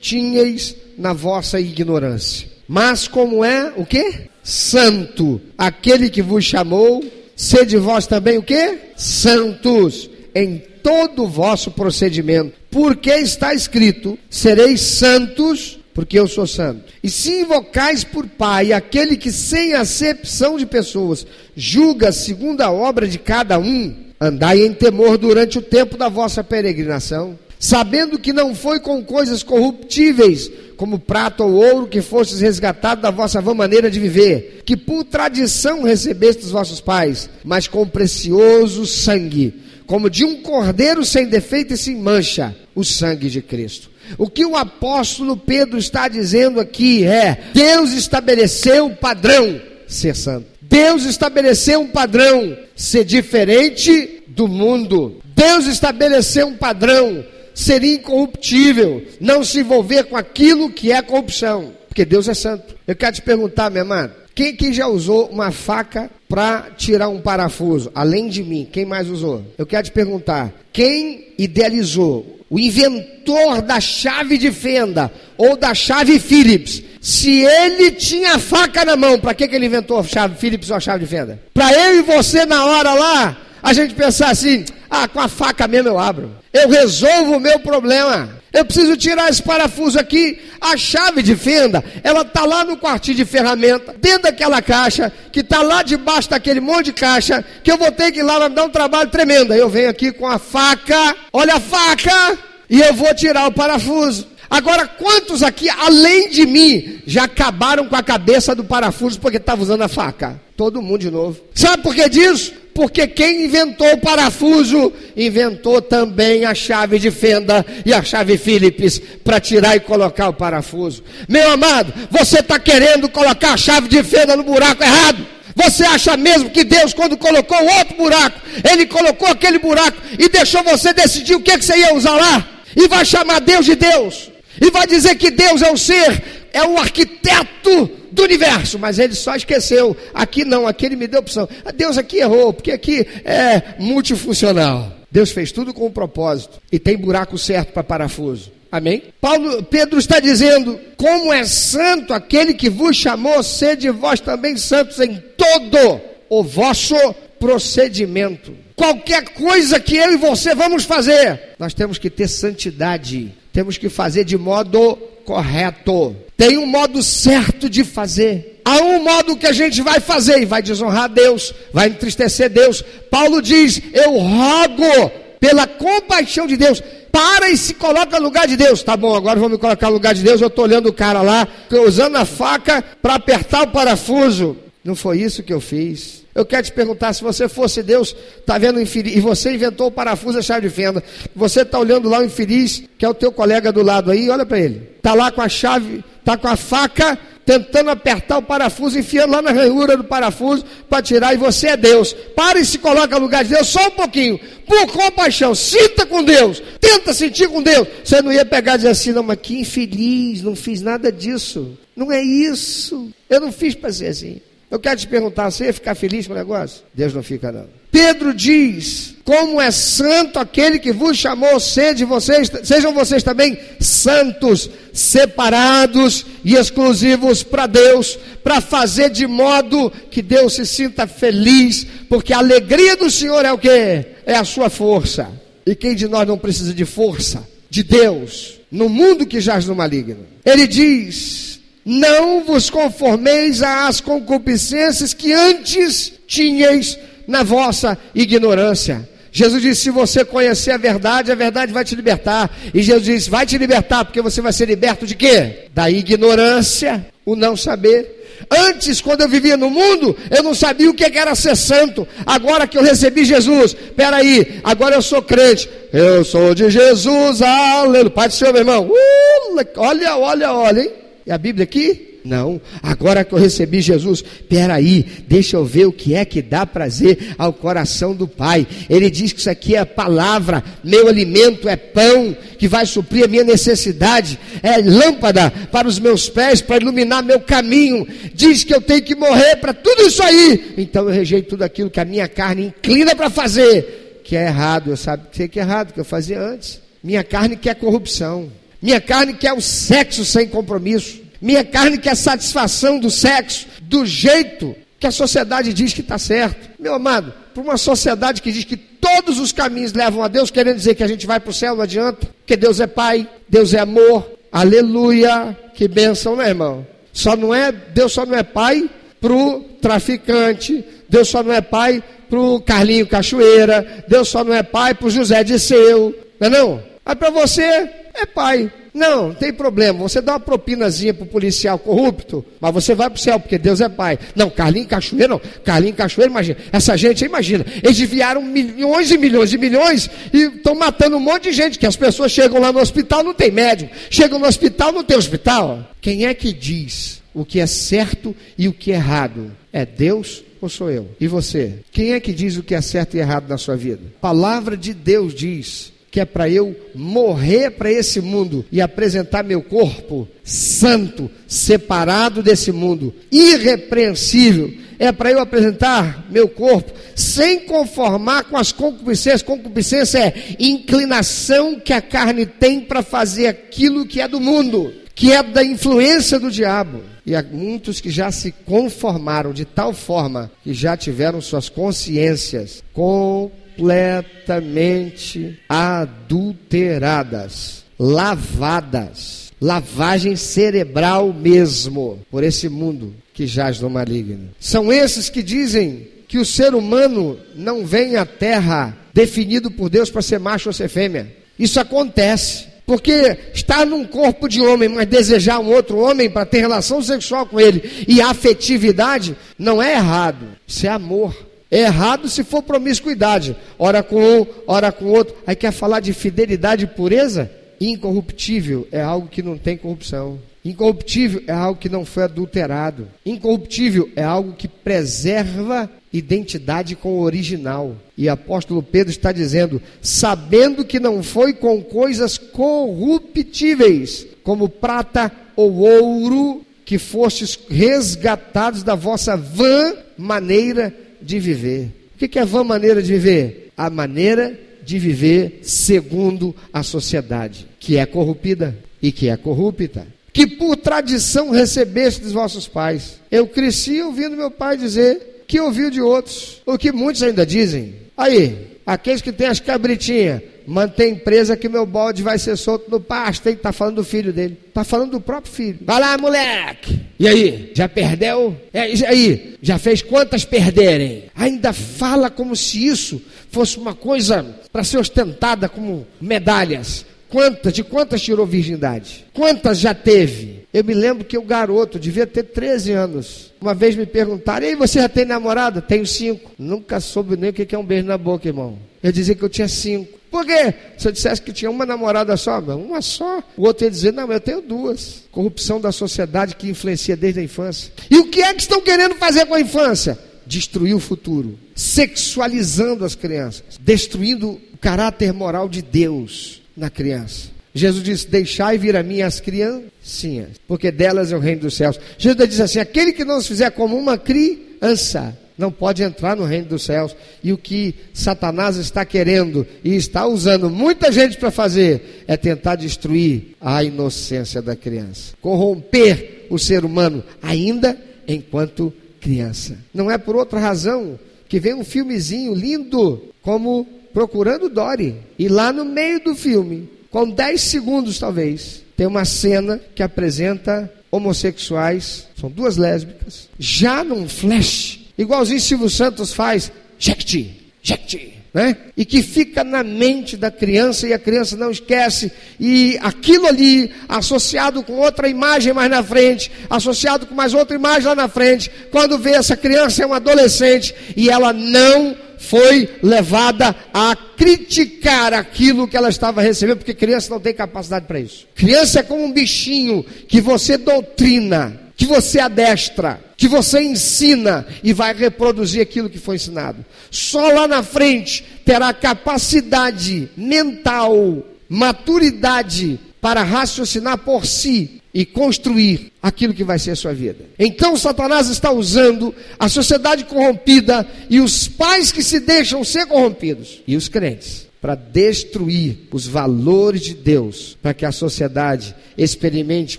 tinhais 0.00 0.76
na 0.96 1.12
vossa 1.12 1.58
ignorância. 1.58 2.46
Mas 2.68 3.08
como 3.08 3.44
é 3.44 3.72
o 3.76 3.84
que? 3.84 4.30
Santo, 4.44 5.40
aquele 5.58 6.08
que 6.08 6.22
vos 6.22 6.44
chamou, 6.44 7.04
sede 7.34 7.76
vós 7.78 8.06
também 8.06 8.38
o 8.38 8.42
que? 8.44 8.78
Santos 8.96 10.08
em 10.36 10.62
todo 10.82 11.24
o 11.24 11.28
vosso 11.28 11.70
procedimento, 11.70 12.52
porque 12.70 13.10
está 13.10 13.54
escrito: 13.54 14.18
sereis 14.28 14.82
santos, 14.82 15.78
porque 15.94 16.18
eu 16.18 16.28
sou 16.28 16.46
santo. 16.46 16.82
E 17.02 17.08
se 17.08 17.40
invocais 17.40 18.04
por 18.04 18.26
Pai 18.26 18.70
aquele 18.70 19.16
que, 19.16 19.32
sem 19.32 19.72
acepção 19.72 20.58
de 20.58 20.66
pessoas, 20.66 21.26
julga 21.56 22.12
segundo 22.12 22.60
a 22.60 22.70
obra 22.70 23.08
de 23.08 23.18
cada 23.18 23.58
um, 23.58 23.96
andai 24.20 24.62
em 24.64 24.74
temor 24.74 25.16
durante 25.16 25.56
o 25.56 25.62
tempo 25.62 25.96
da 25.96 26.10
vossa 26.10 26.44
peregrinação, 26.44 27.38
sabendo 27.58 28.18
que 28.18 28.34
não 28.34 28.54
foi 28.54 28.78
com 28.78 29.02
coisas 29.02 29.42
corruptíveis, 29.42 30.50
como 30.76 30.98
prata 30.98 31.42
ou 31.42 31.54
ouro, 31.54 31.86
que 31.86 32.02
fostes 32.02 32.40
resgatados 32.40 33.02
da 33.02 33.10
vossa 33.10 33.40
vã 33.40 33.54
maneira 33.54 33.90
de 33.90 33.98
viver, 33.98 34.62
que 34.64 34.76
por 34.76 35.04
tradição 35.04 35.82
recebeste 35.82 36.42
dos 36.42 36.50
vossos 36.50 36.80
pais, 36.80 37.30
mas 37.44 37.66
com 37.66 37.86
precioso 37.86 38.86
sangue 38.86 39.66
como 39.86 40.10
de 40.10 40.24
um 40.24 40.42
cordeiro 40.42 41.04
sem 41.04 41.26
defeito 41.26 41.74
e 41.74 41.76
sem 41.76 41.96
mancha, 41.96 42.54
o 42.74 42.84
sangue 42.84 43.30
de 43.30 43.40
Cristo. 43.40 43.90
O 44.18 44.28
que 44.28 44.44
o 44.44 44.56
apóstolo 44.56 45.36
Pedro 45.36 45.78
está 45.78 46.08
dizendo 46.08 46.60
aqui 46.60 47.04
é: 47.04 47.38
Deus 47.54 47.92
estabeleceu 47.92 48.86
um 48.86 48.94
padrão 48.94 49.60
ser 49.86 50.14
santo. 50.14 50.46
Deus 50.60 51.04
estabeleceu 51.04 51.80
um 51.80 51.88
padrão 51.88 52.56
ser 52.74 53.04
diferente 53.04 54.22
do 54.28 54.48
mundo. 54.48 55.20
Deus 55.24 55.66
estabeleceu 55.66 56.48
um 56.48 56.56
padrão 56.56 57.24
ser 57.56 57.82
incorruptível, 57.82 59.02
não 59.18 59.42
se 59.42 59.60
envolver 59.60 60.04
com 60.04 60.16
aquilo 60.16 60.70
que 60.70 60.92
é 60.92 61.00
corrupção, 61.00 61.72
porque 61.88 62.04
Deus 62.04 62.28
é 62.28 62.34
santo. 62.34 62.76
Eu 62.86 62.94
quero 62.94 63.16
te 63.16 63.22
perguntar, 63.22 63.70
meu 63.70 63.80
amado, 63.80 64.12
quem 64.34 64.54
que 64.54 64.74
já 64.74 64.86
usou 64.86 65.28
uma 65.28 65.50
faca 65.50 66.10
para 66.28 66.66
tirar 66.76 67.08
um 67.08 67.18
parafuso? 67.18 67.90
Além 67.94 68.28
de 68.28 68.42
mim, 68.44 68.68
quem 68.70 68.84
mais 68.84 69.08
usou? 69.08 69.42
Eu 69.56 69.64
quero 69.64 69.84
te 69.84 69.90
perguntar: 69.90 70.52
quem 70.70 71.28
idealizou, 71.38 72.40
o 72.50 72.60
inventor 72.60 73.62
da 73.62 73.80
chave 73.80 74.36
de 74.36 74.52
fenda 74.52 75.10
ou 75.38 75.56
da 75.56 75.74
chave 75.74 76.20
Phillips? 76.20 76.82
Se 77.00 77.42
ele 77.42 77.92
tinha 77.92 78.38
faca 78.38 78.84
na 78.84 78.96
mão, 78.96 79.18
para 79.18 79.32
que, 79.32 79.48
que 79.48 79.56
ele 79.56 79.64
inventou 79.64 79.98
a 79.98 80.04
chave 80.04 80.36
Phillips 80.36 80.68
ou 80.68 80.76
a 80.76 80.80
chave 80.80 81.04
de 81.04 81.10
fenda? 81.10 81.40
Para 81.54 81.72
eu 81.72 82.00
e 82.00 82.02
você 82.02 82.44
na 82.44 82.66
hora 82.66 82.92
lá, 82.92 83.38
a 83.62 83.72
gente 83.72 83.94
pensar 83.94 84.28
assim: 84.28 84.66
ah, 84.90 85.08
com 85.08 85.20
a 85.20 85.28
faca 85.28 85.66
mesmo 85.66 85.88
eu 85.88 85.98
abro. 85.98 86.30
Eu 86.56 86.68
resolvo 86.68 87.36
o 87.36 87.40
meu 87.40 87.58
problema. 87.60 88.30
Eu 88.52 88.64
preciso 88.64 88.96
tirar 88.96 89.28
esse 89.28 89.42
parafuso 89.42 89.98
aqui, 89.98 90.38
a 90.58 90.76
chave 90.76 91.22
de 91.22 91.36
fenda, 91.36 91.84
ela 92.02 92.22
está 92.22 92.46
lá 92.46 92.64
no 92.64 92.78
quartinho 92.78 93.18
de 93.18 93.24
ferramenta, 93.26 93.94
dentro 94.00 94.22
daquela 94.22 94.62
caixa, 94.62 95.12
que 95.30 95.40
está 95.40 95.62
lá 95.62 95.82
debaixo 95.82 96.30
daquele 96.30 96.60
monte 96.60 96.86
de 96.86 96.92
caixa, 96.94 97.44
que 97.62 97.70
eu 97.70 97.76
vou 97.76 97.92
ter 97.92 98.10
que 98.12 98.20
ir 98.20 98.22
lá, 98.22 98.48
dar 98.48 98.64
um 98.64 98.70
trabalho 98.70 99.10
tremendo. 99.10 99.52
Eu 99.52 99.68
venho 99.68 99.90
aqui 99.90 100.10
com 100.10 100.26
a 100.26 100.38
faca, 100.38 101.14
olha 101.32 101.56
a 101.56 101.60
faca, 101.60 102.38
e 102.70 102.80
eu 102.80 102.94
vou 102.94 103.14
tirar 103.14 103.46
o 103.46 103.52
parafuso. 103.52 104.26
Agora, 104.48 104.86
quantos 104.86 105.42
aqui, 105.42 105.68
além 105.68 106.30
de 106.30 106.46
mim, 106.46 107.02
já 107.06 107.24
acabaram 107.24 107.86
com 107.86 107.96
a 107.96 108.02
cabeça 108.02 108.54
do 108.54 108.64
parafuso 108.64 109.20
porque 109.20 109.36
estava 109.36 109.60
usando 109.60 109.82
a 109.82 109.88
faca? 109.88 110.40
Todo 110.56 110.80
mundo 110.80 111.00
de 111.00 111.10
novo. 111.10 111.38
Sabe 111.54 111.82
por 111.82 111.94
que 111.94 112.08
disso? 112.08 112.54
Porque 112.76 113.06
quem 113.06 113.46
inventou 113.46 113.90
o 113.94 113.96
parafuso, 113.96 114.92
inventou 115.16 115.80
também 115.80 116.44
a 116.44 116.54
chave 116.54 116.98
de 116.98 117.10
fenda 117.10 117.64
e 117.86 117.94
a 117.94 118.02
chave 118.02 118.36
Phillips 118.36 119.00
para 119.24 119.40
tirar 119.40 119.76
e 119.76 119.80
colocar 119.80 120.28
o 120.28 120.34
parafuso. 120.34 121.02
Meu 121.26 121.50
amado, 121.52 121.90
você 122.10 122.40
está 122.40 122.58
querendo 122.58 123.08
colocar 123.08 123.54
a 123.54 123.56
chave 123.56 123.88
de 123.88 124.02
fenda 124.02 124.36
no 124.36 124.42
buraco 124.42 124.82
errado. 124.84 125.26
Você 125.54 125.84
acha 125.84 126.18
mesmo 126.18 126.50
que 126.50 126.64
Deus, 126.64 126.92
quando 126.92 127.16
colocou 127.16 127.56
outro 127.56 127.96
buraco, 127.96 128.38
Ele 128.70 128.84
colocou 128.84 129.28
aquele 129.28 129.58
buraco 129.58 129.96
e 130.18 130.28
deixou 130.28 130.62
você 130.62 130.92
decidir 130.92 131.34
o 131.34 131.40
que, 131.40 131.56
que 131.56 131.64
você 131.64 131.78
ia 131.78 131.94
usar 131.94 132.16
lá? 132.16 132.46
E 132.76 132.86
vai 132.88 133.06
chamar 133.06 133.40
Deus 133.40 133.64
de 133.64 133.74
Deus? 133.74 134.30
E 134.60 134.70
vai 134.70 134.86
dizer 134.86 135.14
que 135.14 135.30
Deus 135.30 135.62
é 135.62 135.72
o 135.72 135.78
ser, 135.78 136.22
é 136.52 136.62
o 136.62 136.76
arquiteto 136.76 137.90
do 138.16 138.22
universo, 138.22 138.78
mas 138.78 138.98
ele 138.98 139.14
só 139.14 139.36
esqueceu. 139.36 139.94
Aqui 140.14 140.44
não, 140.44 140.66
aqui 140.66 140.86
ele 140.86 140.96
me 140.96 141.06
deu 141.06 141.20
opção. 141.20 141.46
Ah, 141.64 141.70
Deus 141.70 141.98
aqui 141.98 142.16
errou, 142.16 142.52
porque 142.52 142.72
aqui 142.72 143.06
é 143.24 143.74
multifuncional. 143.78 144.90
Deus 145.12 145.30
fez 145.30 145.52
tudo 145.52 145.72
com 145.72 145.86
um 145.86 145.92
propósito 145.92 146.58
e 146.72 146.78
tem 146.78 146.96
buraco 146.96 147.38
certo 147.38 147.72
para 147.72 147.84
parafuso. 147.84 148.50
Amém? 148.72 149.04
Paulo, 149.20 149.62
Pedro 149.64 149.98
está 149.98 150.18
dizendo: 150.18 150.80
Como 150.96 151.32
é 151.32 151.44
santo 151.44 152.12
aquele 152.12 152.54
que 152.54 152.70
vos 152.70 152.96
chamou, 152.96 153.42
sede 153.42 153.90
vós 153.90 154.18
também 154.18 154.56
santos 154.56 154.98
em 154.98 155.22
todo 155.36 156.00
o 156.28 156.42
vosso 156.42 156.96
procedimento. 157.38 158.54
Qualquer 158.74 159.24
coisa 159.30 159.78
que 159.78 159.96
eu 159.96 160.12
e 160.12 160.16
você 160.16 160.54
vamos 160.54 160.84
fazer, 160.84 161.54
nós 161.58 161.72
temos 161.72 161.98
que 161.98 162.10
ter 162.10 162.28
santidade 162.28 163.32
temos 163.56 163.78
que 163.78 163.88
fazer 163.88 164.22
de 164.22 164.36
modo 164.36 164.96
correto. 165.24 166.14
Tem 166.36 166.58
um 166.58 166.66
modo 166.66 167.02
certo 167.02 167.70
de 167.70 167.84
fazer. 167.84 168.60
Há 168.62 168.82
um 168.82 169.02
modo 169.02 169.34
que 169.34 169.46
a 169.46 169.52
gente 169.52 169.80
vai 169.80 169.98
fazer 169.98 170.42
e 170.42 170.44
vai 170.44 170.60
desonrar 170.60 171.08
Deus, 171.08 171.54
vai 171.72 171.88
entristecer 171.88 172.50
Deus. 172.50 172.84
Paulo 173.10 173.40
diz: 173.40 173.80
Eu 173.94 174.18
rogo 174.18 175.10
pela 175.40 175.66
compaixão 175.66 176.46
de 176.46 176.54
Deus. 176.54 176.82
Para 177.10 177.48
e 177.48 177.56
se 177.56 177.72
coloca 177.72 178.18
no 178.18 178.26
lugar 178.26 178.46
de 178.46 178.58
Deus. 178.58 178.82
Tá 178.82 178.94
bom, 178.94 179.16
agora 179.16 179.40
vou 179.40 179.48
me 179.48 179.56
colocar 179.56 179.86
no 179.86 179.94
lugar 179.94 180.12
de 180.12 180.22
Deus. 180.22 180.42
Eu 180.42 180.48
estou 180.48 180.66
olhando 180.66 180.90
o 180.90 180.92
cara 180.92 181.22
lá, 181.22 181.48
usando 181.86 182.16
a 182.16 182.26
faca 182.26 182.84
para 183.00 183.14
apertar 183.14 183.62
o 183.62 183.68
parafuso. 183.68 184.54
Não 184.84 184.94
foi 184.94 185.22
isso 185.22 185.42
que 185.42 185.54
eu 185.54 185.62
fiz. 185.62 186.25
Eu 186.36 186.44
quero 186.44 186.64
te 186.64 186.72
perguntar: 186.72 187.14
se 187.14 187.22
você 187.22 187.48
fosse 187.48 187.82
Deus, 187.82 188.14
está 188.38 188.58
vendo 188.58 188.78
infeliz, 188.78 189.16
e 189.16 189.20
você 189.20 189.54
inventou 189.54 189.86
o 189.86 189.90
parafuso 189.90 190.38
a 190.38 190.42
chave 190.42 190.68
de 190.68 190.74
fenda, 190.74 191.02
você 191.34 191.62
está 191.62 191.78
olhando 191.78 192.10
lá 192.10 192.18
o 192.18 192.24
infeliz, 192.24 192.82
que 192.98 193.06
é 193.06 193.08
o 193.08 193.14
teu 193.14 193.32
colega 193.32 193.72
do 193.72 193.82
lado 193.82 194.10
aí, 194.10 194.28
olha 194.28 194.44
para 194.44 194.60
ele. 194.60 194.90
Está 194.98 195.14
lá 195.14 195.32
com 195.32 195.40
a 195.40 195.48
chave, 195.48 196.04
está 196.18 196.36
com 196.36 196.46
a 196.46 196.54
faca, 196.54 197.18
tentando 197.46 197.88
apertar 197.88 198.36
o 198.36 198.42
parafuso, 198.42 198.98
enfiando 198.98 199.30
lá 199.30 199.40
na 199.40 199.50
ranhura 199.50 199.96
do 199.96 200.04
parafuso 200.04 200.62
para 200.90 201.02
tirar, 201.02 201.32
e 201.32 201.38
você 201.38 201.68
é 201.68 201.76
Deus. 201.76 202.12
Para 202.12 202.58
e 202.58 202.66
se 202.66 202.76
coloca 202.76 203.16
no 203.16 203.24
lugar 203.24 203.42
de 203.42 203.54
Deus 203.54 203.68
só 203.68 203.88
um 203.88 203.92
pouquinho, 203.92 204.38
por 204.66 204.86
compaixão, 204.88 205.54
sinta 205.54 206.04
com 206.04 206.22
Deus, 206.22 206.62
tenta 206.78 207.14
sentir 207.14 207.48
com 207.48 207.62
Deus. 207.62 207.88
Você 208.04 208.20
não 208.20 208.30
ia 208.30 208.44
pegar 208.44 208.74
e 208.74 208.78
dizer 208.78 208.90
assim, 208.90 209.12
não, 209.12 209.22
mas 209.22 209.38
que 209.40 209.58
infeliz, 209.58 210.42
não 210.42 210.54
fiz 210.54 210.82
nada 210.82 211.10
disso. 211.10 211.78
Não 211.96 212.12
é 212.12 212.22
isso. 212.22 213.08
Eu 213.30 213.40
não 213.40 213.50
fiz 213.50 213.74
para 213.74 213.90
ser 213.90 214.08
assim. 214.08 214.42
Eu 214.70 214.80
quero 214.80 214.98
te 214.98 215.06
perguntar, 215.06 215.50
você 215.50 215.66
ia 215.66 215.72
ficar 215.72 215.94
feliz 215.94 216.26
com 216.26 216.32
o 216.32 216.36
negócio? 216.36 216.82
Deus 216.92 217.14
não 217.14 217.22
fica, 217.22 217.52
não. 217.52 217.66
Pedro 217.96 218.34
diz: 218.34 219.14
Como 219.24 219.60
é 219.60 219.70
santo 219.70 220.38
aquele 220.38 220.78
que 220.78 220.92
vos 220.92 221.16
chamou, 221.16 221.58
sede 221.60 222.04
vocês, 222.04 222.50
sejam 222.64 222.92
vocês 222.92 223.22
também 223.22 223.56
santos, 223.80 224.68
separados 224.92 226.26
e 226.44 226.56
exclusivos 226.56 227.42
para 227.42 227.66
Deus, 227.66 228.18
para 228.42 228.60
fazer 228.60 229.08
de 229.10 229.26
modo 229.26 229.90
que 230.10 230.20
Deus 230.20 230.54
se 230.54 230.66
sinta 230.66 231.06
feliz, 231.06 231.86
porque 232.08 232.32
a 232.32 232.38
alegria 232.38 232.96
do 232.96 233.10
Senhor 233.10 233.44
é 233.44 233.52
o 233.52 233.58
que? 233.58 233.68
É 233.68 234.34
a 234.34 234.44
sua 234.44 234.68
força. 234.68 235.28
E 235.64 235.74
quem 235.74 235.94
de 235.94 236.08
nós 236.08 236.26
não 236.26 236.36
precisa 236.36 236.74
de 236.74 236.84
força? 236.84 237.48
De 237.70 237.82
Deus, 237.82 238.60
no 238.70 238.88
mundo 238.88 239.26
que 239.26 239.40
jaz 239.40 239.64
no 239.66 239.74
maligno. 239.74 240.26
Ele 240.44 240.66
diz: 240.66 241.45
não 241.86 242.42
vos 242.42 242.68
conformeis 242.68 243.62
às 243.62 244.00
concupiscências 244.00 245.14
que 245.14 245.32
antes 245.32 246.12
tinhais 246.26 246.98
na 247.28 247.44
vossa 247.44 247.96
ignorância. 248.12 249.08
Jesus 249.30 249.62
disse: 249.62 249.82
se 249.82 249.90
você 249.90 250.24
conhecer 250.24 250.72
a 250.72 250.76
verdade, 250.76 251.30
a 251.30 251.36
verdade 251.36 251.72
vai 251.72 251.84
te 251.84 251.94
libertar. 251.94 252.50
E 252.74 252.82
Jesus 252.82 253.04
disse: 253.04 253.30
vai 253.30 253.46
te 253.46 253.56
libertar, 253.56 254.04
porque 254.04 254.20
você 254.20 254.40
vai 254.40 254.52
ser 254.52 254.66
liberto 254.66 255.06
de 255.06 255.14
quê? 255.14 255.68
Da 255.72 255.88
ignorância, 255.88 257.06
o 257.24 257.36
não 257.36 257.56
saber. 257.56 258.14
Antes, 258.50 259.00
quando 259.00 259.20
eu 259.20 259.28
vivia 259.28 259.56
no 259.56 259.70
mundo, 259.70 260.16
eu 260.30 260.42
não 260.42 260.54
sabia 260.54 260.90
o 260.90 260.94
que 260.94 261.04
era 261.04 261.34
ser 261.34 261.56
santo. 261.56 262.06
Agora 262.26 262.66
que 262.66 262.76
eu 262.76 262.82
recebi 262.82 263.24
Jesus, 263.24 263.74
peraí, 263.94 264.60
agora 264.64 264.96
eu 264.96 265.02
sou 265.02 265.22
crente. 265.22 265.68
Eu 265.92 266.24
sou 266.24 266.54
de 266.54 266.68
Jesus, 266.68 267.42
aleluia. 267.42 268.10
Pai 268.10 268.28
do 268.28 268.34
Senhor, 268.34 268.52
meu 268.52 268.62
irmão. 268.62 268.88
Uh, 268.88 269.64
olha, 269.76 270.16
olha, 270.16 270.52
olha, 270.52 270.80
hein? 270.80 271.05
É 271.26 271.32
a 271.32 271.38
Bíblia 271.38 271.64
aqui? 271.64 272.20
Não. 272.24 272.60
Agora 272.82 273.24
que 273.24 273.32
eu 273.32 273.38
recebi 273.38 273.80
Jesus, 273.80 274.22
peraí, 274.48 275.04
deixa 275.26 275.56
eu 275.56 275.64
ver 275.64 275.86
o 275.86 275.92
que 275.92 276.14
é 276.14 276.24
que 276.24 276.42
dá 276.42 276.66
prazer 276.66 277.34
ao 277.38 277.52
coração 277.52 278.14
do 278.14 278.28
Pai. 278.28 278.66
Ele 278.90 279.08
diz 279.08 279.32
que 279.32 279.40
isso 279.40 279.50
aqui 279.50 279.74
é 279.74 279.84
palavra, 279.84 280.62
meu 280.84 281.08
alimento 281.08 281.68
é 281.68 281.76
pão, 281.76 282.36
que 282.58 282.68
vai 282.68 282.84
suprir 282.84 283.24
a 283.24 283.28
minha 283.28 283.44
necessidade, 283.44 284.38
é 284.62 284.78
lâmpada 284.78 285.50
para 285.70 285.88
os 285.88 285.98
meus 285.98 286.28
pés, 286.28 286.60
para 286.60 286.76
iluminar 286.76 287.22
meu 287.22 287.40
caminho. 287.40 288.06
Diz 288.34 288.64
que 288.64 288.74
eu 288.74 288.80
tenho 288.80 289.02
que 289.02 289.14
morrer 289.14 289.56
para 289.56 289.72
tudo 289.72 290.02
isso 290.02 290.22
aí. 290.22 290.74
Então 290.76 291.08
eu 291.08 291.14
rejeito 291.14 291.50
tudo 291.50 291.62
aquilo 291.62 291.90
que 291.90 292.00
a 292.00 292.04
minha 292.04 292.28
carne 292.28 292.66
inclina 292.66 293.14
para 293.14 293.30
fazer, 293.30 294.20
que 294.24 294.36
é 294.36 294.46
errado. 294.46 294.90
Eu 294.90 294.96
sabe 294.96 295.24
que 295.48 295.58
é 295.58 295.62
errado, 295.62 295.92
que 295.92 296.00
eu 296.00 296.04
fazia 296.04 296.40
antes. 296.40 296.80
Minha 297.02 297.22
carne 297.22 297.56
quer 297.56 297.74
corrupção. 297.76 298.50
Minha 298.86 299.00
carne 299.00 299.34
quer 299.34 299.52
o 299.52 299.60
sexo 299.60 300.24
sem 300.24 300.46
compromisso. 300.46 301.20
Minha 301.40 301.64
carne 301.64 301.98
quer 301.98 302.14
satisfação 302.14 303.00
do 303.00 303.10
sexo 303.10 303.66
do 303.82 304.06
jeito 304.06 304.76
que 305.00 305.08
a 305.08 305.10
sociedade 305.10 305.72
diz 305.72 305.92
que 305.92 306.02
está 306.02 306.18
certo. 306.18 306.70
Meu 306.78 306.94
amado, 306.94 307.34
para 307.52 307.64
uma 307.64 307.76
sociedade 307.76 308.40
que 308.40 308.52
diz 308.52 308.62
que 308.62 308.76
todos 308.76 309.40
os 309.40 309.50
caminhos 309.50 309.92
levam 309.92 310.22
a 310.22 310.28
Deus, 310.28 310.52
querendo 310.52 310.76
dizer 310.76 310.94
que 310.94 311.02
a 311.02 311.08
gente 311.08 311.26
vai 311.26 311.40
para 311.40 311.50
o 311.50 311.52
céu, 311.52 311.74
não 311.74 311.82
adianta. 311.82 312.28
Porque 312.38 312.56
Deus 312.56 312.78
é 312.78 312.86
Pai, 312.86 313.28
Deus 313.48 313.74
é 313.74 313.80
amor. 313.80 314.24
Aleluia. 314.52 315.58
Que 315.74 315.88
bênção, 315.88 316.36
né, 316.36 316.46
irmão? 316.50 316.86
Só 317.12 317.34
não 317.34 317.52
é, 317.52 317.72
Deus 317.72 318.12
só 318.12 318.24
não 318.24 318.36
é 318.36 318.44
Pai 318.44 318.88
para 319.20 319.32
o 319.32 319.62
traficante. 319.82 320.84
Deus 321.08 321.26
só 321.26 321.42
não 321.42 321.52
é 321.52 321.60
Pai 321.60 322.00
para 322.30 322.38
o 322.38 322.60
Carlinho 322.60 323.08
Cachoeira. 323.08 324.04
Deus 324.06 324.28
só 324.28 324.44
não 324.44 324.54
é 324.54 324.62
Pai 324.62 324.94
para 324.94 325.08
o 325.08 325.10
José 325.10 325.42
de 325.42 325.58
Seu. 325.58 326.14
Não 326.38 326.46
é 326.46 326.50
não? 326.50 326.96
Para 327.04 327.30
você, 327.30 327.88
é 328.20 328.26
pai. 328.26 328.70
Não, 328.96 329.28
não 329.28 329.34
tem 329.34 329.52
problema. 329.52 329.98
Você 329.98 330.22
dá 330.22 330.32
uma 330.32 330.40
propinazinha 330.40 331.12
para 331.12 331.24
o 331.24 331.28
policial 331.28 331.78
corrupto, 331.78 332.42
mas 332.58 332.72
você 332.72 332.94
vai 332.94 333.10
para 333.10 333.18
o 333.18 333.20
céu, 333.20 333.38
porque 333.38 333.58
Deus 333.58 333.82
é 333.82 333.90
pai. 333.90 334.18
Não, 334.34 334.48
Carlinhos 334.48 334.88
Cachoeiro, 334.88 335.28
não. 335.28 335.40
Carlinhos 335.62 335.98
Cachoeiro, 335.98 336.30
imagina. 336.30 336.58
Essa 336.72 336.96
gente, 336.96 337.22
imagina. 337.22 337.64
Eles 337.82 337.98
desviaram 337.98 338.40
milhões 338.40 339.10
e 339.10 339.18
milhões 339.18 339.52
e 339.52 339.58
milhões 339.58 340.10
e 340.32 340.44
estão 340.44 340.74
matando 340.74 341.16
um 341.16 341.20
monte 341.20 341.44
de 341.44 341.52
gente. 341.52 341.78
Que 341.78 341.86
as 341.86 341.96
pessoas 341.96 342.32
chegam 342.32 342.58
lá 342.58 342.72
no 342.72 342.80
hospital, 342.80 343.22
não 343.22 343.34
tem 343.34 343.50
médico. 343.50 343.94
Chegam 344.08 344.38
no 344.38 344.46
hospital, 344.46 344.92
não 344.92 345.04
tem 345.04 345.16
hospital. 345.16 345.90
Quem 346.00 346.24
é 346.24 346.32
que 346.32 346.52
diz 346.52 347.20
o 347.34 347.44
que 347.44 347.60
é 347.60 347.66
certo 347.66 348.34
e 348.56 348.66
o 348.66 348.72
que 348.72 348.92
é 348.92 348.94
errado? 348.94 349.54
É 349.70 349.84
Deus 349.84 350.42
ou 350.58 350.70
sou 350.70 350.90
eu? 350.90 351.10
E 351.20 351.28
você? 351.28 351.80
Quem 351.92 352.14
é 352.14 352.20
que 352.20 352.32
diz 352.32 352.56
o 352.56 352.62
que 352.62 352.74
é 352.74 352.80
certo 352.80 353.14
e 353.14 353.20
errado 353.20 353.46
na 353.46 353.58
sua 353.58 353.76
vida? 353.76 354.00
A 354.16 354.20
palavra 354.20 354.74
de 354.74 354.94
Deus 354.94 355.34
diz 355.34 355.92
que 356.16 356.20
é 356.20 356.24
para 356.24 356.48
eu 356.48 356.74
morrer 356.94 357.72
para 357.72 357.92
esse 357.92 358.22
mundo 358.22 358.64
e 358.72 358.80
apresentar 358.80 359.44
meu 359.44 359.60
corpo 359.60 360.26
santo, 360.42 361.30
separado 361.46 362.42
desse 362.42 362.72
mundo, 362.72 363.12
irrepreensível. 363.30 364.72
É 364.98 365.12
para 365.12 365.30
eu 365.30 365.38
apresentar 365.40 366.26
meu 366.30 366.48
corpo 366.48 366.90
sem 367.14 367.60
conformar 367.66 368.44
com 368.44 368.56
as 368.56 368.72
concupiscências. 368.72 369.42
Concupiscência 369.42 370.18
é 370.18 370.56
inclinação 370.58 371.78
que 371.78 371.92
a 371.92 372.00
carne 372.00 372.46
tem 372.46 372.80
para 372.80 373.02
fazer 373.02 373.48
aquilo 373.48 374.06
que 374.06 374.18
é 374.18 374.26
do 374.26 374.40
mundo, 374.40 374.94
que 375.14 375.32
é 375.32 375.42
da 375.42 375.62
influência 375.62 376.40
do 376.40 376.50
diabo. 376.50 377.02
E 377.26 377.36
há 377.36 377.42
muitos 377.42 378.00
que 378.00 378.08
já 378.08 378.32
se 378.32 378.52
conformaram 378.64 379.52
de 379.52 379.66
tal 379.66 379.92
forma 379.92 380.50
que 380.64 380.72
já 380.72 380.96
tiveram 380.96 381.42
suas 381.42 381.68
consciências 381.68 382.82
com 382.94 383.50
completamente 383.76 385.58
adulteradas, 385.68 387.84
lavadas, 387.98 389.52
lavagem 389.60 390.36
cerebral 390.36 391.30
mesmo 391.32 392.18
por 392.30 392.42
esse 392.42 392.68
mundo 392.68 393.14
que 393.32 393.46
jaz 393.46 393.80
no 393.80 393.88
maligno. 393.90 394.50
São 394.58 394.92
esses 394.92 395.28
que 395.28 395.42
dizem 395.42 396.08
que 396.26 396.38
o 396.38 396.44
ser 396.44 396.74
humano 396.74 397.38
não 397.54 397.86
vem 397.86 398.16
à 398.16 398.26
terra 398.26 398.96
definido 399.14 399.70
por 399.70 399.88
Deus 399.88 400.10
para 400.10 400.22
ser 400.22 400.40
macho 400.40 400.70
ou 400.70 400.72
ser 400.72 400.88
fêmea. 400.88 401.32
Isso 401.58 401.78
acontece. 401.78 402.74
Porque 402.86 403.36
estar 403.52 403.84
num 403.84 404.04
corpo 404.04 404.48
de 404.48 404.60
homem, 404.60 404.88
mas 404.88 405.08
desejar 405.08 405.58
um 405.58 405.72
outro 405.72 405.98
homem 405.98 406.30
para 406.30 406.46
ter 406.46 406.60
relação 406.60 407.02
sexual 407.02 407.44
com 407.44 407.58
ele 407.58 408.04
e 408.06 408.20
afetividade, 408.20 409.36
não 409.58 409.82
é 409.82 409.94
errado. 409.94 410.46
Isso 410.64 410.86
é 410.86 410.90
amor. 410.90 411.34
É 411.76 411.80
errado 411.80 412.26
se 412.26 412.42
for 412.42 412.62
promiscuidade. 412.62 413.54
Ora 413.78 414.02
com 414.02 414.16
um, 414.16 414.46
ora 414.66 414.90
com 414.90 415.04
outro. 415.04 415.36
Aí 415.46 415.54
quer 415.54 415.72
falar 415.72 416.00
de 416.00 416.14
fidelidade 416.14 416.84
e 416.84 416.86
pureza? 416.88 417.50
Incorruptível 417.78 418.88
é 418.90 419.02
algo 419.02 419.28
que 419.28 419.42
não 419.42 419.58
tem 419.58 419.76
corrupção. 419.76 420.38
Incorruptível 420.64 421.42
é 421.46 421.52
algo 421.52 421.78
que 421.78 421.90
não 421.90 422.06
foi 422.06 422.22
adulterado. 422.22 423.08
Incorruptível 423.26 424.08
é 424.16 424.24
algo 424.24 424.54
que 424.54 424.66
preserva 424.66 425.90
identidade 426.10 426.96
com 426.96 427.10
o 427.10 427.20
original. 427.20 427.94
E 428.16 428.26
apóstolo 428.26 428.82
Pedro 428.82 429.10
está 429.10 429.30
dizendo: 429.30 429.82
sabendo 430.00 430.82
que 430.82 430.98
não 430.98 431.22
foi 431.22 431.52
com 431.52 431.82
coisas 431.82 432.38
corruptíveis, 432.38 434.26
como 434.42 434.66
prata 434.66 435.30
ou 435.54 435.74
ouro, 435.74 436.62
que 436.86 436.96
fostes 436.96 437.58
resgatados 437.68 438.82
da 438.82 438.94
vossa 438.94 439.36
vã 439.36 439.92
maneira 440.16 441.04
de 441.26 441.40
viver. 441.40 441.90
O 442.14 442.18
que 442.28 442.38
é 442.38 442.44
vã 442.44 442.64
maneira 442.64 443.02
de 443.02 443.12
viver? 443.12 443.72
A 443.76 443.90
maneira 443.90 444.58
de 444.82 444.98
viver 444.98 445.58
segundo 445.62 446.54
a 446.72 446.82
sociedade, 446.82 447.66
que 447.80 447.96
é 447.96 448.06
corrompida 448.06 448.78
e 449.02 449.10
que 449.10 449.28
é 449.28 449.36
corrupta. 449.36 450.06
Que 450.32 450.46
por 450.46 450.76
tradição 450.76 451.50
recebeste 451.50 452.20
dos 452.20 452.32
vossos 452.32 452.68
pais. 452.68 453.20
Eu 453.30 453.48
cresci 453.48 454.00
ouvindo 454.00 454.36
meu 454.36 454.50
pai 454.50 454.76
dizer 454.76 455.44
que 455.48 455.60
ouviu 455.60 455.90
de 455.90 456.00
outros, 456.00 456.62
o 456.64 456.78
que 456.78 456.92
muitos 456.92 457.22
ainda 457.22 457.44
dizem. 457.44 457.94
Aí, 458.16 458.75
aqueles 458.86 459.20
que 459.20 459.32
têm 459.32 459.48
as 459.48 459.58
cabritinhas, 459.58 460.40
mantém 460.66 461.14
presa 461.16 461.56
que 461.56 461.68
meu 461.68 461.84
bode 461.84 462.22
vai 462.22 462.38
ser 462.38 462.56
solto 462.56 462.90
no 462.90 463.00
pasto, 463.00 463.48
hein? 463.48 463.56
Tá 463.56 463.72
falando 463.72 463.96
do 463.96 464.04
filho 464.04 464.32
dele. 464.32 464.56
Tá 464.72 464.84
falando 464.84 465.12
do 465.12 465.20
próprio 465.20 465.52
filho. 465.52 465.78
Vai 465.82 466.00
lá, 466.00 466.16
moleque. 466.16 467.00
E 467.18 467.26
aí? 467.26 467.72
Já 467.74 467.88
perdeu? 467.88 468.56
É, 468.72 468.94
e 468.94 469.04
aí? 469.04 469.56
Já 469.60 469.78
fez 469.78 470.02
quantas 470.02 470.44
perderem? 470.44 471.24
Ainda 471.34 471.72
fala 471.72 472.30
como 472.30 472.54
se 472.54 472.86
isso 472.86 473.20
fosse 473.50 473.78
uma 473.78 473.94
coisa 473.94 474.44
para 474.72 474.84
ser 474.84 474.98
ostentada 474.98 475.68
como 475.68 476.06
medalhas. 476.20 477.04
Quantas, 477.36 477.74
de 477.74 477.84
quantas 477.84 478.22
tirou 478.22 478.46
virgindade? 478.46 479.26
Quantas 479.34 479.78
já 479.78 479.92
teve? 479.92 480.66
Eu 480.72 480.82
me 480.82 480.94
lembro 480.94 481.22
que 481.22 481.36
o 481.36 481.42
garoto 481.42 481.98
devia 481.98 482.26
ter 482.26 482.44
13 482.44 482.92
anos. 482.92 483.52
Uma 483.60 483.74
vez 483.74 483.94
me 483.94 484.06
perguntaram: 484.06 484.66
e 484.66 484.74
você 484.74 485.00
já 485.00 485.08
tem 485.10 485.26
namorada? 485.26 485.82
Tenho 485.82 486.06
cinco. 486.06 486.52
Nunca 486.58 486.98
soube 486.98 487.36
nem 487.36 487.50
o 487.50 487.52
que 487.52 487.74
é 487.74 487.78
um 487.78 487.84
beijo 487.84 488.06
na 488.06 488.16
boca, 488.16 488.48
irmão. 488.48 488.78
Eu 489.02 489.12
dizia 489.12 489.34
que 489.34 489.42
eu 489.42 489.50
tinha 489.50 489.68
cinco. 489.68 490.18
Por 490.30 490.46
quê? 490.46 490.72
Se 490.96 491.08
eu 491.08 491.12
dissesse 491.12 491.42
que 491.42 491.52
tinha 491.52 491.70
uma 491.70 491.84
namorada 491.84 492.34
só, 492.38 492.58
uma 492.58 493.02
só. 493.02 493.42
O 493.54 493.66
outro 493.66 493.84
ia 493.84 493.90
dizer: 493.90 494.14
não, 494.14 494.32
eu 494.32 494.40
tenho 494.40 494.62
duas. 494.62 495.24
Corrupção 495.30 495.78
da 495.78 495.92
sociedade 495.92 496.56
que 496.56 496.70
influencia 496.70 497.18
desde 497.18 497.40
a 497.40 497.42
infância. 497.42 497.92
E 498.10 498.16
o 498.16 498.30
que 498.30 498.40
é 498.40 498.54
que 498.54 498.62
estão 498.62 498.80
querendo 498.80 499.14
fazer 499.16 499.44
com 499.44 499.52
a 499.52 499.60
infância? 499.60 500.18
Destruir 500.46 500.94
o 500.94 501.00
futuro, 501.00 501.58
sexualizando 501.74 503.04
as 503.04 503.14
crianças, 503.14 503.78
destruindo 503.78 504.52
o 504.52 504.78
caráter 504.80 505.34
moral 505.34 505.68
de 505.68 505.82
Deus 505.82 506.64
na 506.76 506.90
criança. 506.90 507.48
Jesus 507.74 508.02
disse: 508.02 508.28
Deixai 508.28 508.78
vir 508.78 508.96
a 508.96 509.02
mim 509.02 509.20
as 509.22 509.38
criancinhas, 509.38 510.50
porque 510.66 510.90
delas 510.90 511.32
é 511.32 511.36
o 511.36 511.40
reino 511.40 511.62
dos 511.62 511.74
céus. 511.74 511.98
Jesus 512.18 512.48
diz 512.48 512.60
assim: 512.60 512.78
Aquele 512.78 513.12
que 513.12 513.24
não 513.24 513.40
se 513.40 513.48
fizer 513.48 513.70
como 513.70 513.96
uma 513.96 514.16
criança, 514.16 515.36
não 515.58 515.70
pode 515.70 516.02
entrar 516.02 516.36
no 516.36 516.44
reino 516.44 516.68
dos 516.68 516.84
céus. 516.84 517.14
E 517.42 517.52
o 517.52 517.58
que 517.58 517.94
Satanás 518.12 518.76
está 518.76 519.04
querendo 519.04 519.66
e 519.84 519.94
está 519.94 520.26
usando 520.26 520.70
muita 520.70 521.12
gente 521.12 521.36
para 521.36 521.50
fazer 521.50 522.24
é 522.26 522.36
tentar 522.36 522.76
destruir 522.76 523.56
a 523.60 523.82
inocência 523.82 524.60
da 524.60 524.74
criança, 524.74 525.34
corromper 525.40 526.46
o 526.50 526.58
ser 526.58 526.84
humano 526.84 527.22
ainda 527.42 527.98
enquanto 528.26 528.92
criança. 529.20 529.76
Não 529.92 530.10
é 530.10 530.16
por 530.16 530.36
outra 530.36 530.60
razão 530.60 531.18
que 531.48 531.60
vem 531.60 531.74
um 531.74 531.84
filmezinho 531.84 532.54
lindo 532.54 533.22
como 533.42 533.86
Procurando 534.16 534.70
Dory. 534.70 535.14
E 535.38 535.46
lá 535.46 535.70
no 535.70 535.84
meio 535.84 536.24
do 536.24 536.34
filme, 536.34 536.88
com 537.10 537.28
10 537.28 537.60
segundos 537.60 538.18
talvez, 538.18 538.82
tem 538.96 539.06
uma 539.06 539.26
cena 539.26 539.78
que 539.94 540.02
apresenta 540.02 540.90
homossexuais, 541.10 542.26
são 542.40 542.48
duas 542.48 542.78
lésbicas, 542.78 543.50
já 543.58 544.02
num 544.02 544.26
flash, 544.26 545.00
igualzinho 545.18 545.60
Silvio 545.60 545.90
Santos 545.90 546.32
faz, 546.32 546.72
Jecti, 546.98 547.70
Jecti, 547.82 548.32
né? 548.54 548.78
E 548.96 549.04
que 549.04 549.22
fica 549.22 549.62
na 549.62 549.84
mente 549.84 550.34
da 550.34 550.50
criança 550.50 551.06
e 551.06 551.12
a 551.12 551.18
criança 551.18 551.54
não 551.54 551.70
esquece. 551.70 552.32
E 552.58 552.98
aquilo 553.02 553.46
ali, 553.46 553.90
associado 554.08 554.82
com 554.82 554.94
outra 554.94 555.28
imagem 555.28 555.74
mais 555.74 555.90
na 555.90 556.02
frente, 556.02 556.50
associado 556.70 557.26
com 557.26 557.34
mais 557.34 557.52
outra 557.52 557.76
imagem 557.76 558.08
lá 558.08 558.14
na 558.14 558.28
frente, 558.28 558.70
quando 558.90 559.18
vê 559.18 559.32
essa 559.32 559.58
criança 559.58 560.02
é 560.02 560.06
uma 560.06 560.16
adolescente 560.16 560.94
e 561.14 561.28
ela 561.28 561.52
não 561.52 562.16
foi 562.38 562.88
levada 563.02 563.74
a 563.92 564.16
criticar 564.36 565.32
aquilo 565.32 565.88
que 565.88 565.96
ela 565.96 566.08
estava 566.08 566.40
recebendo, 566.40 566.78
porque 566.78 566.94
criança 566.94 567.30
não 567.30 567.40
tem 567.40 567.54
capacidade 567.54 568.06
para 568.06 568.20
isso. 568.20 568.46
Criança 568.54 569.00
é 569.00 569.02
como 569.02 569.24
um 569.24 569.32
bichinho 569.32 570.04
que 570.28 570.40
você 570.40 570.76
doutrina, 570.76 571.80
que 571.96 572.04
você 572.04 572.38
adestra, 572.38 573.20
que 573.36 573.48
você 573.48 573.80
ensina 573.80 574.66
e 574.82 574.92
vai 574.92 575.14
reproduzir 575.14 575.80
aquilo 575.80 576.10
que 576.10 576.18
foi 576.18 576.36
ensinado. 576.36 576.84
Só 577.10 577.48
lá 577.52 577.66
na 577.66 577.82
frente 577.82 578.44
terá 578.64 578.92
capacidade 578.92 580.28
mental, 580.36 581.44
maturidade 581.68 583.00
para 583.20 583.42
raciocinar 583.42 584.18
por 584.18 584.46
si 584.46 585.02
e 585.16 585.24
construir 585.24 586.12
aquilo 586.22 586.52
que 586.52 586.62
vai 586.62 586.78
ser 586.78 586.90
a 586.90 586.96
sua 586.96 587.14
vida. 587.14 587.46
Então 587.58 587.96
Satanás 587.96 588.50
está 588.50 588.70
usando 588.70 589.34
a 589.58 589.66
sociedade 589.66 590.26
corrompida 590.26 591.08
e 591.30 591.40
os 591.40 591.66
pais 591.66 592.12
que 592.12 592.22
se 592.22 592.38
deixam 592.38 592.84
ser 592.84 593.06
corrompidos 593.06 593.82
e 593.86 593.96
os 593.96 594.08
crentes 594.08 594.66
para 594.78 594.94
destruir 594.94 596.00
os 596.12 596.26
valores 596.26 597.00
de 597.00 597.14
Deus, 597.14 597.78
para 597.80 597.94
que 597.94 598.04
a 598.04 598.12
sociedade 598.12 598.94
experimente 599.16 599.98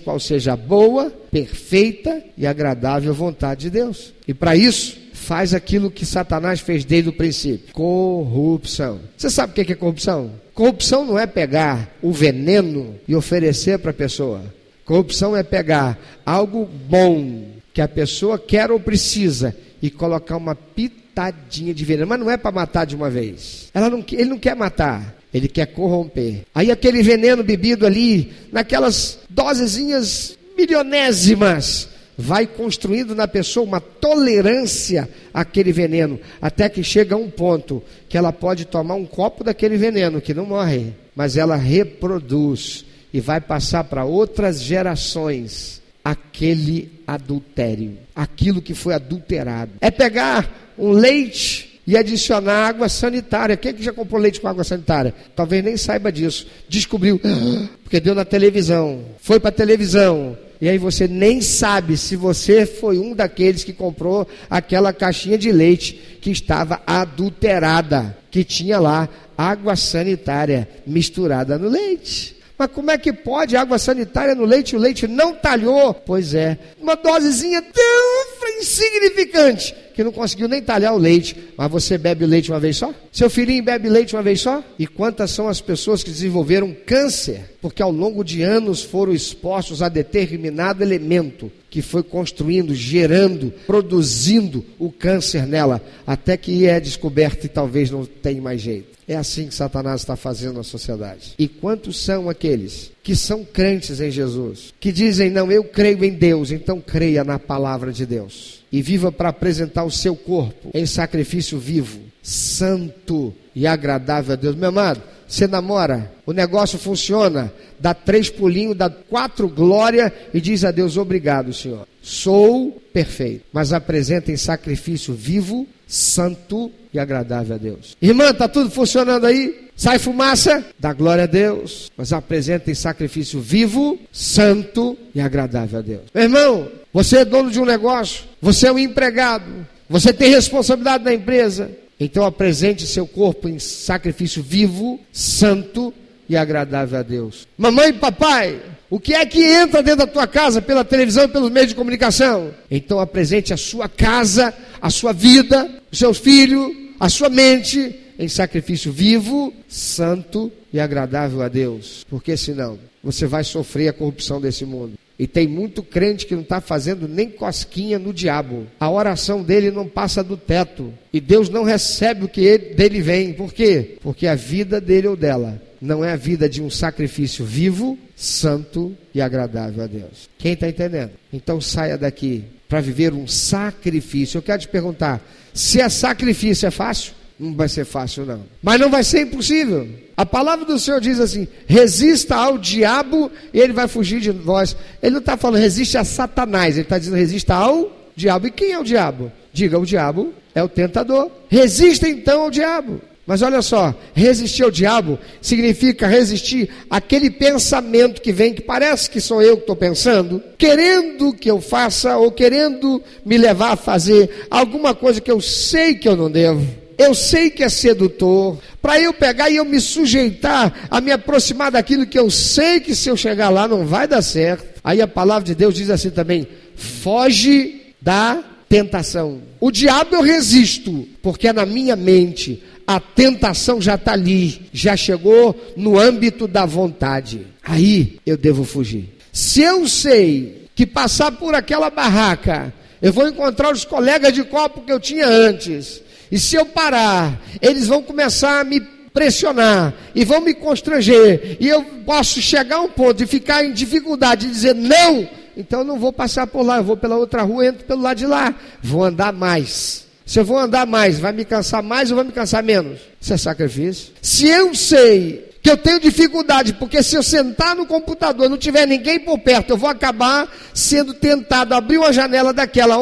qual 0.00 0.20
seja 0.20 0.52
a 0.52 0.56
boa, 0.56 1.10
perfeita 1.32 2.22
e 2.36 2.46
agradável 2.46 3.12
vontade 3.12 3.62
de 3.62 3.70
Deus. 3.70 4.14
E 4.26 4.32
para 4.32 4.54
isso, 4.54 4.96
faz 5.12 5.52
aquilo 5.52 5.90
que 5.90 6.06
Satanás 6.06 6.60
fez 6.60 6.84
desde 6.84 7.10
o 7.10 7.12
princípio: 7.12 7.72
corrupção. 7.72 9.00
Você 9.16 9.28
sabe 9.28 9.50
o 9.50 9.64
que 9.64 9.72
é 9.72 9.74
corrupção? 9.74 10.30
Corrupção 10.54 11.04
não 11.04 11.18
é 11.18 11.26
pegar 11.26 11.92
o 12.00 12.12
veneno 12.12 12.94
e 13.06 13.16
oferecer 13.16 13.80
para 13.80 13.90
a 13.90 13.94
pessoa. 13.94 14.57
Corrupção 14.88 15.36
é 15.36 15.42
pegar 15.42 15.98
algo 16.24 16.64
bom 16.64 17.44
que 17.74 17.80
a 17.82 17.86
pessoa 17.86 18.38
quer 18.38 18.70
ou 18.70 18.80
precisa 18.80 19.54
e 19.82 19.90
colocar 19.90 20.34
uma 20.38 20.54
pitadinha 20.54 21.74
de 21.74 21.84
veneno, 21.84 22.06
mas 22.06 22.18
não 22.18 22.30
é 22.30 22.38
para 22.38 22.50
matar 22.50 22.86
de 22.86 22.96
uma 22.96 23.10
vez. 23.10 23.70
Não, 23.74 24.02
ele 24.12 24.30
não 24.30 24.38
quer 24.38 24.56
matar, 24.56 25.14
ele 25.32 25.46
quer 25.46 25.66
corromper. 25.66 26.46
Aí 26.54 26.70
aquele 26.70 27.02
veneno 27.02 27.44
bebido 27.44 27.84
ali, 27.84 28.32
naquelas 28.50 29.18
dosezinhas 29.28 30.38
milionésimas, 30.56 31.90
vai 32.16 32.46
construindo 32.46 33.14
na 33.14 33.28
pessoa 33.28 33.66
uma 33.66 33.80
tolerância 33.82 35.06
àquele 35.34 35.70
veneno, 35.70 36.18
até 36.40 36.66
que 36.66 36.82
chega 36.82 37.14
a 37.14 37.18
um 37.18 37.28
ponto 37.28 37.82
que 38.08 38.16
ela 38.16 38.32
pode 38.32 38.64
tomar 38.64 38.94
um 38.94 39.04
copo 39.04 39.44
daquele 39.44 39.76
veneno, 39.76 40.18
que 40.18 40.32
não 40.32 40.46
morre, 40.46 40.94
mas 41.14 41.36
ela 41.36 41.56
reproduz 41.56 42.87
e 43.12 43.20
vai 43.20 43.40
passar 43.40 43.84
para 43.84 44.04
outras 44.04 44.60
gerações 44.60 45.80
aquele 46.04 46.90
adultério, 47.06 47.98
aquilo 48.14 48.62
que 48.62 48.74
foi 48.74 48.94
adulterado. 48.94 49.72
É 49.80 49.90
pegar 49.90 50.72
um 50.78 50.90
leite 50.90 51.80
e 51.86 51.96
adicionar 51.96 52.68
água 52.68 52.88
sanitária. 52.88 53.56
Quem 53.56 53.70
é 53.70 53.74
que 53.74 53.82
já 53.82 53.92
comprou 53.92 54.20
leite 54.20 54.40
com 54.40 54.48
água 54.48 54.64
sanitária? 54.64 55.14
Talvez 55.34 55.64
nem 55.64 55.76
saiba 55.76 56.12
disso. 56.12 56.46
Descobriu, 56.68 57.18
porque 57.82 58.00
deu 58.00 58.14
na 58.14 58.24
televisão. 58.24 59.04
Foi 59.20 59.40
para 59.40 59.48
a 59.48 59.52
televisão. 59.52 60.36
E 60.60 60.68
aí 60.68 60.76
você 60.76 61.06
nem 61.06 61.40
sabe 61.40 61.96
se 61.96 62.16
você 62.16 62.66
foi 62.66 62.98
um 62.98 63.14
daqueles 63.14 63.64
que 63.64 63.72
comprou 63.72 64.26
aquela 64.50 64.92
caixinha 64.92 65.38
de 65.38 65.52
leite 65.52 66.18
que 66.20 66.30
estava 66.30 66.82
adulterada, 66.86 68.16
que 68.30 68.42
tinha 68.42 68.78
lá 68.80 69.08
água 69.36 69.76
sanitária 69.76 70.68
misturada 70.86 71.56
no 71.56 71.68
leite. 71.68 72.37
Mas 72.58 72.70
como 72.72 72.90
é 72.90 72.98
que 72.98 73.12
pode 73.12 73.56
água 73.56 73.78
sanitária 73.78 74.34
no 74.34 74.44
leite? 74.44 74.74
O 74.74 74.78
leite 74.78 75.06
não 75.06 75.34
talhou. 75.34 75.94
Pois 75.94 76.34
é, 76.34 76.58
uma 76.80 76.96
dosezinha 76.96 77.62
tão 77.62 78.37
insignificante 78.46 79.74
que 79.94 80.04
não 80.04 80.12
conseguiu 80.12 80.46
nem 80.46 80.62
talhar 80.62 80.94
o 80.94 80.98
leite, 80.98 81.36
mas 81.56 81.70
você 81.70 81.98
bebe 81.98 82.24
o 82.24 82.28
leite 82.28 82.52
uma 82.52 82.60
vez 82.60 82.76
só? 82.76 82.94
Seu 83.10 83.28
filhinho 83.28 83.64
bebe 83.64 83.88
leite 83.88 84.14
uma 84.14 84.22
vez 84.22 84.40
só? 84.40 84.62
E 84.78 84.86
quantas 84.86 85.30
são 85.32 85.48
as 85.48 85.60
pessoas 85.60 86.04
que 86.04 86.10
desenvolveram 86.10 86.76
câncer 86.86 87.58
porque 87.60 87.82
ao 87.82 87.90
longo 87.90 88.22
de 88.22 88.42
anos 88.42 88.82
foram 88.82 89.12
expostos 89.12 89.82
a 89.82 89.88
determinado 89.88 90.82
elemento 90.82 91.50
que 91.68 91.82
foi 91.82 92.02
construindo, 92.02 92.74
gerando, 92.74 93.52
produzindo 93.66 94.64
o 94.78 94.90
câncer 94.90 95.46
nela, 95.46 95.82
até 96.06 96.36
que 96.36 96.66
é 96.66 96.80
descoberto 96.80 97.44
e 97.44 97.48
talvez 97.48 97.90
não 97.90 98.04
tenha 98.04 98.40
mais 98.40 98.60
jeito. 98.60 98.96
É 99.06 99.16
assim 99.16 99.48
que 99.48 99.54
Satanás 99.54 100.02
está 100.02 100.16
fazendo 100.16 100.56
na 100.56 100.62
sociedade. 100.62 101.34
E 101.38 101.48
quantos 101.48 101.98
são 101.98 102.28
aqueles 102.28 102.90
que 103.02 103.16
são 103.16 103.44
crentes 103.44 104.00
em 104.00 104.10
Jesus, 104.10 104.72
que 104.78 104.92
dizem: 104.92 105.30
Não, 105.30 105.50
eu 105.50 105.64
creio 105.64 106.04
em 106.04 106.12
Deus, 106.12 106.50
então 106.50 106.80
creia 106.80 107.24
na 107.24 107.38
palavra 107.38 107.92
de 107.92 108.04
Deus 108.04 108.64
e 108.70 108.82
viva 108.82 109.10
para 109.10 109.30
apresentar 109.30 109.84
o 109.84 109.90
seu 109.90 110.14
corpo 110.14 110.70
em 110.74 110.84
sacrifício 110.84 111.58
vivo, 111.58 112.00
santo 112.22 113.34
e 113.54 113.66
agradável 113.66 114.34
a 114.34 114.36
Deus. 114.36 114.54
Meu 114.54 114.68
amado, 114.68 115.02
você 115.26 115.46
namora, 115.46 116.10
o 116.24 116.32
negócio 116.32 116.78
funciona, 116.78 117.52
dá 117.78 117.92
três 117.92 118.30
pulinhos, 118.30 118.76
dá 118.76 118.88
quatro 118.88 119.48
glória 119.48 120.12
e 120.32 120.40
diz 120.40 120.64
a 120.64 120.70
Deus: 120.70 120.96
Obrigado, 120.96 121.52
Senhor. 121.52 121.86
Sou 122.02 122.82
perfeito, 122.92 123.44
mas 123.52 123.72
apresenta 123.72 124.32
em 124.32 124.36
sacrifício 124.36 125.12
vivo, 125.12 125.66
santo 125.86 126.70
e 126.92 126.98
agradável 126.98 127.54
a 127.54 127.58
Deus. 127.58 127.96
Irmã, 128.00 128.30
está 128.30 128.48
tudo 128.48 128.70
funcionando 128.70 129.26
aí? 129.26 129.67
Sai 129.78 129.96
fumaça? 129.96 130.64
Dá 130.76 130.92
glória 130.92 131.22
a 131.22 131.26
Deus, 131.28 131.88
mas 131.96 132.12
apresenta 132.12 132.68
em 132.68 132.74
sacrifício 132.74 133.40
vivo, 133.40 133.96
santo 134.10 134.98
e 135.14 135.20
agradável 135.20 135.78
a 135.78 135.82
Deus. 135.82 136.02
Meu 136.12 136.24
irmão, 136.24 136.68
você 136.92 137.18
é 137.18 137.24
dono 137.24 137.48
de 137.48 137.60
um 137.60 137.64
negócio, 137.64 138.24
você 138.42 138.66
é 138.66 138.72
um 138.72 138.78
empregado, 138.78 139.64
você 139.88 140.12
tem 140.12 140.30
responsabilidade 140.30 141.04
na 141.04 141.14
empresa. 141.14 141.70
Então 142.00 142.24
apresente 142.24 142.88
seu 142.88 143.06
corpo 143.06 143.48
em 143.48 143.60
sacrifício 143.60 144.42
vivo, 144.42 144.98
santo 145.12 145.94
e 146.28 146.36
agradável 146.36 146.98
a 146.98 147.02
Deus. 147.02 147.46
Mamãe 147.56 147.90
e 147.90 147.92
papai, 147.92 148.60
o 148.90 148.98
que 148.98 149.14
é 149.14 149.24
que 149.24 149.44
entra 149.44 149.80
dentro 149.80 150.04
da 150.04 150.12
tua 150.12 150.26
casa 150.26 150.60
pela 150.60 150.84
televisão 150.84 151.26
e 151.26 151.28
pelos 151.28 151.52
meios 151.52 151.68
de 151.68 151.76
comunicação? 151.76 152.52
Então 152.68 152.98
apresente 152.98 153.54
a 153.54 153.56
sua 153.56 153.88
casa, 153.88 154.52
a 154.82 154.90
sua 154.90 155.12
vida, 155.12 155.70
os 155.92 155.98
seus 156.00 156.18
filhos, 156.18 156.68
a 156.98 157.08
sua 157.08 157.28
mente 157.28 158.07
em 158.18 158.28
sacrifício 158.28 158.90
vivo, 158.90 159.52
santo 159.68 160.50
e 160.72 160.80
agradável 160.80 161.40
a 161.42 161.48
Deus. 161.48 162.04
Porque 162.10 162.36
senão 162.36 162.78
você 163.02 163.26
vai 163.26 163.44
sofrer 163.44 163.88
a 163.88 163.92
corrupção 163.92 164.40
desse 164.40 164.64
mundo. 164.64 164.94
E 165.18 165.26
tem 165.26 165.48
muito 165.48 165.82
crente 165.82 166.26
que 166.26 166.34
não 166.34 166.42
está 166.42 166.60
fazendo 166.60 167.08
nem 167.08 167.28
cosquinha 167.28 167.98
no 167.98 168.12
diabo. 168.12 168.66
A 168.78 168.88
oração 168.88 169.42
dele 169.42 169.70
não 169.70 169.88
passa 169.88 170.22
do 170.22 170.36
teto. 170.36 170.92
E 171.12 171.20
Deus 171.20 171.48
não 171.48 171.64
recebe 171.64 172.24
o 172.24 172.28
que 172.28 172.40
ele, 172.40 172.74
dele 172.74 173.00
vem. 173.00 173.32
Por 173.32 173.52
quê? 173.52 173.96
Porque 174.00 174.28
a 174.28 174.36
vida 174.36 174.80
dele 174.80 175.08
ou 175.08 175.16
dela 175.16 175.60
não 175.80 176.04
é 176.04 176.12
a 176.12 176.16
vida 176.16 176.48
de 176.48 176.62
um 176.62 176.70
sacrifício 176.70 177.44
vivo, 177.44 177.98
santo 178.14 178.96
e 179.12 179.20
agradável 179.20 179.82
a 179.82 179.86
Deus. 179.88 180.28
Quem 180.38 180.52
está 180.52 180.68
entendendo? 180.68 181.10
Então 181.32 181.60
saia 181.60 181.98
daqui 181.98 182.44
para 182.68 182.80
viver 182.80 183.12
um 183.12 183.26
sacrifício. 183.26 184.38
Eu 184.38 184.42
quero 184.42 184.60
te 184.60 184.68
perguntar: 184.68 185.20
se 185.52 185.80
é 185.80 185.88
sacrifício, 185.88 186.66
é 186.66 186.70
fácil? 186.70 187.17
Não 187.38 187.54
vai 187.54 187.68
ser 187.68 187.84
fácil, 187.84 188.26
não. 188.26 188.42
Mas 188.60 188.80
não 188.80 188.90
vai 188.90 189.04
ser 189.04 189.20
impossível. 189.20 189.88
A 190.16 190.26
palavra 190.26 190.64
do 190.64 190.78
Senhor 190.78 191.00
diz 191.00 191.20
assim: 191.20 191.46
resista 191.66 192.34
ao 192.34 192.58
diabo 192.58 193.30
e 193.54 193.60
ele 193.60 193.72
vai 193.72 193.86
fugir 193.86 194.20
de 194.20 194.32
vós. 194.32 194.76
Ele 195.00 195.12
não 195.12 195.20
está 195.20 195.36
falando 195.36 195.60
resiste 195.60 195.96
a 195.96 196.02
Satanás, 196.02 196.74
ele 196.74 196.82
está 196.82 196.98
dizendo 196.98 197.16
resista 197.16 197.54
ao 197.54 197.92
diabo. 198.16 198.48
E 198.48 198.50
quem 198.50 198.72
é 198.72 198.78
o 198.78 198.84
diabo? 198.84 199.30
Diga: 199.52 199.78
o 199.78 199.86
diabo 199.86 200.34
é 200.52 200.62
o 200.62 200.68
tentador. 200.68 201.30
Resista 201.48 202.08
então 202.08 202.42
ao 202.42 202.50
diabo. 202.50 203.00
Mas 203.24 203.42
olha 203.42 203.60
só, 203.60 203.94
resistir 204.14 204.62
ao 204.62 204.70
diabo 204.70 205.18
significa 205.40 206.06
resistir 206.06 206.70
àquele 206.88 207.30
pensamento 207.30 208.22
que 208.22 208.32
vem, 208.32 208.54
que 208.54 208.62
parece 208.62 209.10
que 209.10 209.20
sou 209.20 209.42
eu 209.42 209.56
que 209.56 209.64
estou 209.64 209.76
pensando, 209.76 210.42
querendo 210.56 211.34
que 211.34 211.50
eu 211.50 211.60
faça 211.60 212.16
ou 212.16 212.32
querendo 212.32 213.02
me 213.26 213.36
levar 213.36 213.72
a 213.72 213.76
fazer 213.76 214.46
alguma 214.50 214.94
coisa 214.94 215.20
que 215.20 215.30
eu 215.30 215.42
sei 215.42 215.94
que 215.94 216.08
eu 216.08 216.16
não 216.16 216.30
devo 216.30 216.87
eu 216.98 217.14
sei 217.14 217.48
que 217.48 217.62
é 217.62 217.68
sedutor, 217.68 218.58
para 218.82 219.00
eu 219.00 219.14
pegar 219.14 219.48
e 219.48 219.56
eu 219.56 219.64
me 219.64 219.80
sujeitar 219.80 220.88
a 220.90 221.00
me 221.00 221.12
aproximar 221.12 221.70
daquilo 221.70 222.04
que 222.04 222.18
eu 222.18 222.28
sei 222.28 222.80
que 222.80 222.92
se 222.92 223.08
eu 223.08 223.16
chegar 223.16 223.50
lá 223.50 223.68
não 223.68 223.86
vai 223.86 224.08
dar 224.08 224.20
certo. 224.20 224.80
Aí 224.82 225.00
a 225.00 225.06
palavra 225.06 225.44
de 225.44 225.54
Deus 225.54 225.76
diz 225.76 225.90
assim 225.90 226.10
também: 226.10 226.48
foge 226.74 227.94
da 228.02 228.42
tentação. 228.68 229.40
O 229.60 229.70
diabo 229.70 230.16
eu 230.16 230.22
resisto, 230.22 231.06
porque 231.22 231.46
é 231.46 231.52
na 231.52 231.64
minha 231.64 231.94
mente. 231.94 232.64
A 232.84 232.98
tentação 232.98 233.80
já 233.82 233.96
está 233.96 234.14
ali, 234.14 234.62
já 234.72 234.96
chegou 234.96 235.54
no 235.76 235.98
âmbito 235.98 236.48
da 236.48 236.64
vontade. 236.64 237.46
Aí 237.62 238.18
eu 238.24 238.36
devo 238.36 238.64
fugir. 238.64 239.14
Se 239.30 239.60
eu 239.60 239.86
sei 239.86 240.64
que 240.74 240.86
passar 240.86 241.32
por 241.32 241.54
aquela 241.54 241.90
barraca, 241.90 242.72
eu 243.02 243.12
vou 243.12 243.28
encontrar 243.28 243.72
os 243.72 243.84
colegas 243.84 244.32
de 244.32 244.42
copo 244.42 244.80
que 244.80 244.90
eu 244.90 244.98
tinha 244.98 245.26
antes 245.26 246.02
e 246.30 246.38
se 246.38 246.56
eu 246.56 246.66
parar, 246.66 247.40
eles 247.60 247.86
vão 247.86 248.02
começar 248.02 248.60
a 248.60 248.64
me 248.64 248.80
pressionar 249.12 249.94
e 250.14 250.24
vão 250.24 250.40
me 250.40 250.54
constranger. 250.54 251.56
E 251.58 251.68
eu 251.68 251.82
posso 252.04 252.40
chegar 252.40 252.76
a 252.76 252.82
um 252.82 252.88
ponto 252.88 253.14
de 253.14 253.26
ficar 253.26 253.64
em 253.64 253.72
dificuldade 253.72 254.46
de 254.46 254.52
dizer 254.52 254.74
não. 254.74 255.28
Então 255.56 255.80
eu 255.80 255.84
não 255.84 255.98
vou 255.98 256.12
passar 256.12 256.46
por 256.46 256.62
lá, 256.62 256.76
eu 256.76 256.84
vou 256.84 256.96
pela 256.96 257.16
outra 257.16 257.42
rua, 257.42 257.66
entro 257.66 257.84
pelo 257.84 258.02
lado 258.02 258.18
de 258.18 258.26
lá. 258.26 258.54
Vou 258.82 259.04
andar 259.04 259.32
mais. 259.32 260.06
Se 260.24 260.38
eu 260.38 260.44
vou 260.44 260.58
andar 260.58 260.86
mais, 260.86 261.18
vai 261.18 261.32
me 261.32 261.44
cansar 261.44 261.82
mais 261.82 262.10
ou 262.10 262.16
vai 262.16 262.24
me 262.24 262.32
cansar 262.32 262.62
menos? 262.62 263.00
Isso 263.20 263.32
é 263.32 263.36
sacrifício. 263.36 264.12
Se 264.20 264.46
eu 264.46 264.74
sei 264.74 265.48
que 265.62 265.70
eu 265.70 265.76
tenho 265.76 265.98
dificuldade, 265.98 266.74
porque 266.74 267.02
se 267.02 267.16
eu 267.16 267.22
sentar 267.22 267.74
no 267.74 267.86
computador 267.86 268.46
e 268.46 268.48
não 268.48 268.58
tiver 268.58 268.86
ninguém 268.86 269.18
por 269.18 269.38
perto, 269.38 269.70
eu 269.70 269.76
vou 269.76 269.88
acabar 269.88 270.48
sendo 270.72 271.12
tentado 271.14 271.74
abrir 271.74 271.98
uma 271.98 272.12
janela 272.12 272.52
daquela 272.52 272.96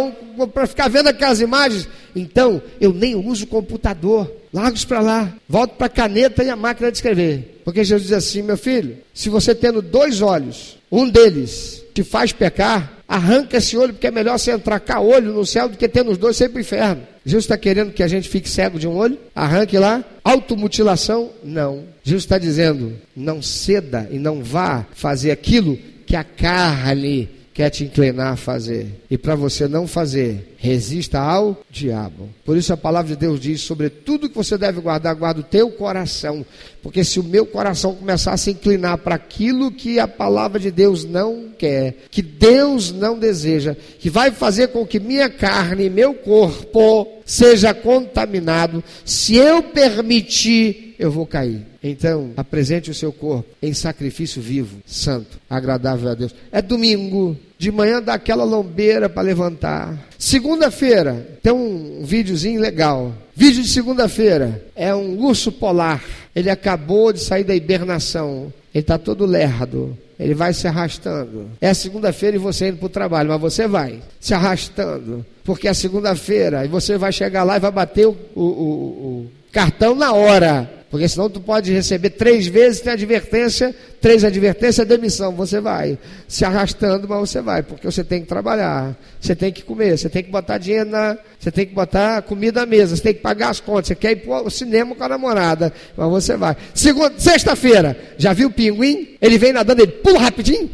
para 0.55 0.67
ficar 0.67 0.89
vendo 0.89 1.09
aquelas 1.09 1.41
imagens 1.41 1.89
então, 2.17 2.63
eu 2.81 2.93
nem 2.93 3.15
uso 3.15 3.47
computador. 3.47 4.33
Largo 4.53 4.77
isso 4.77 4.89
para 4.89 5.01
lá. 5.01 5.35
Volto 5.49 5.73
para 5.73 5.87
a 5.87 5.91
caneta 5.91 6.43
e 6.43 6.49
a 6.49 6.57
máquina 6.57 6.91
de 6.91 6.97
escrever. 6.97 7.61
Porque 7.65 7.85
Jesus 7.85 8.09
diz 8.09 8.17
assim: 8.17 8.43
meu 8.43 8.57
filho, 8.57 8.97
se 9.13 9.29
você 9.29 9.55
tendo 9.55 9.83
dois 9.83 10.23
olhos, 10.23 10.79
um 10.91 11.09
deles 11.09 11.85
te 11.93 12.03
faz 12.03 12.33
pecar, 12.33 13.03
arranca 13.07 13.57
esse 13.59 13.77
olho, 13.77 13.93
porque 13.93 14.07
é 14.07 14.11
melhor 14.11 14.39
você 14.39 14.53
entrar 14.53 14.81
cá 14.81 15.01
olho 15.01 15.33
no 15.33 15.45
céu 15.45 15.69
do 15.69 15.77
que 15.77 15.89
tendo 15.89 16.11
os 16.11 16.19
dois 16.19 16.37
sempre 16.37 16.61
inferno. 16.61 17.03
Jesus 17.25 17.45
está 17.45 17.59
querendo 17.59 17.93
que 17.93 18.03
a 18.03 18.09
gente 18.09 18.29
fique 18.29 18.49
cego 18.49 18.79
de 18.79 18.87
um 18.87 18.97
olho? 18.97 19.19
Arranque 19.35 19.77
lá. 19.79 20.05
Automutilação? 20.23 21.31
Não. 21.45 21.85
Jesus 22.03 22.25
está 22.25 22.39
dizendo: 22.39 22.95
não 23.15 23.43
ceda 23.43 24.09
e 24.11 24.19
não 24.19 24.43
vá 24.43 24.87
fazer 24.95 25.31
aquilo 25.31 25.79
que 26.07 26.17
a 26.17 26.25
carne 26.25 27.29
quer 27.57 27.71
te 27.71 27.85
inclinar 27.85 28.35
a 28.35 28.37
fazer. 28.37 29.03
E 29.11 29.17
para 29.17 29.35
você 29.35 29.67
não 29.67 29.87
fazer, 29.87 30.55
resista 30.59 31.19
ao 31.19 31.59
diabo. 31.71 32.29
Por 32.45 32.55
isso 32.55 32.71
a 32.71 32.77
palavra 32.77 33.09
de 33.09 33.17
Deus 33.17 33.41
diz: 33.41 33.63
sobre 33.63 33.89
tudo 33.89 34.29
que 34.29 34.37
você 34.37 34.59
deve 34.59 34.79
guardar, 34.79 35.15
guarda 35.15 35.41
o 35.41 35.43
teu 35.43 35.71
coração. 35.71 36.45
Porque 36.83 37.03
se 37.03 37.19
o 37.19 37.25
meu 37.25 37.47
coração 37.47 37.95
começar 37.95 38.35
a 38.35 38.37
se 38.37 38.51
inclinar 38.51 38.99
para 38.99 39.15
aquilo 39.15 39.73
que 39.73 39.99
a 39.99 40.07
palavra 40.07 40.61
de 40.61 40.71
Deus 40.71 41.07
não 41.07 41.47
quer, 41.59 41.97
que 42.11 42.21
Deus 42.21 42.93
não 42.93 43.19
deseja, 43.19 43.75
que 43.99 44.11
vai 44.11 44.31
fazer 44.31 44.69
com 44.69 44.87
que 44.87 45.01
minha 45.01 45.31
carne, 45.31 45.89
meu 45.89 46.13
corpo 46.13 47.09
seja 47.25 47.73
contaminado, 47.73 48.85
se 49.05 49.35
eu 49.35 49.63
permitir, 49.63 50.86
eu 50.99 51.11
vou 51.11 51.27
cair. 51.27 51.67
Então, 51.83 52.33
apresente 52.37 52.91
o 52.91 52.95
seu 52.95 53.13
corpo 53.13 53.49
em 53.63 53.73
sacrifício 53.73 54.41
vivo, 54.41 54.79
santo, 54.87 55.39
agradável 55.49 56.11
a 56.11 56.15
Deus. 56.15 56.35
É 56.51 56.61
domingo, 56.61 57.37
de 57.59 57.71
manhã 57.71 58.03
dá 58.03 58.15
aquela 58.15 58.45
lombeira 58.45 59.09
para 59.09 59.23
levantar. 59.23 59.99
Segunda-feira, 60.19 61.39
tem 61.43 61.53
um 61.53 62.03
videozinho 62.05 62.61
legal. 62.61 63.15
Vídeo 63.35 63.63
de 63.63 63.69
segunda-feira 63.69 64.65
é 64.75 64.95
um 64.95 65.19
urso 65.19 65.53
polar. 65.53 66.03
Ele 66.35 66.51
acabou 66.51 67.13
de 67.13 67.21
sair 67.21 67.45
da 67.45 67.55
hibernação. 67.55 68.53
Ele 68.75 68.83
está 68.83 68.99
todo 68.99 69.25
lerdo. 69.25 69.97
Ele 70.19 70.35
vai 70.35 70.53
se 70.55 70.67
arrastando. 70.67 71.51
É 71.61 71.75
segunda-feira 71.75 72.37
e 72.37 72.39
você 72.39 72.69
indo 72.69 72.79
para 72.79 72.87
o 72.87 72.91
trabalho, 72.91 73.29
mas 73.29 73.41
você 73.41 73.67
vai 73.67 74.01
se 74.19 74.33
arrastando. 74.33 75.25
Porque 75.45 75.69
é 75.69 75.75
segunda-feira 75.75 76.65
e 76.65 76.69
você 76.69 76.97
vai 76.97 77.13
chegar 77.13 77.43
lá 77.43 77.57
e 77.57 77.61
vai 77.61 77.71
bater 77.71 78.07
o, 78.07 78.17
o, 78.35 78.43
o, 78.43 78.45
o 78.45 79.31
cartão 79.53 79.95
na 79.95 80.13
hora. 80.13 80.71
Porque 80.97 81.11
senão 81.11 81.29
tu 81.29 81.43
pode 81.43 81.71
receber 81.71 82.09
três 82.09 82.47
vezes, 82.47 82.81
tem 82.81 82.95
advertência, 82.95 83.75
três 84.01 84.25
advertências, 84.25 84.89
demissão. 84.89 85.31
Você 85.33 85.61
vai 85.61 85.99
se 86.27 86.43
arrastando, 86.43 87.07
mas 87.07 87.19
você 87.19 87.43
vai, 87.43 87.63
porque 87.63 87.85
você 87.85 88.03
tem 88.03 88.23
que 88.23 88.27
trabalhar, 88.27 88.97
você 89.21 89.37
tem 89.37 89.53
que 89.53 89.63
comer, 89.63 89.99
você 89.99 90.09
tem 90.09 90.23
que 90.23 90.31
botar 90.31 90.57
dinheiro 90.57 90.89
na. 90.89 91.19
Você 91.39 91.51
tem 91.51 91.67
que 91.67 91.75
botar 91.75 92.23
comida 92.23 92.63
à 92.63 92.67
mesa, 92.67 92.97
você 92.97 93.03
tem 93.03 93.13
que 93.13 93.21
pagar 93.21 93.51
as 93.51 93.61
contas, 93.61 93.89
você 93.89 93.95
quer 93.95 94.13
ir 94.13 94.17
para 94.25 94.41
o 94.41 94.51
cinema 94.51 94.95
com 94.95 95.05
a 95.05 95.09
namorada, 95.11 95.71
mas 95.95 96.09
você 96.09 96.35
vai. 96.35 96.57
Segunda, 96.73 97.13
sexta-feira, 97.19 97.95
já 98.17 98.33
viu 98.33 98.49
o 98.49 98.51
pinguim? 98.51 99.19
Ele 99.21 99.37
vem 99.37 99.53
nadando, 99.53 99.83
ele 99.83 99.93
pula 99.93 100.19
rapidinho. 100.19 100.71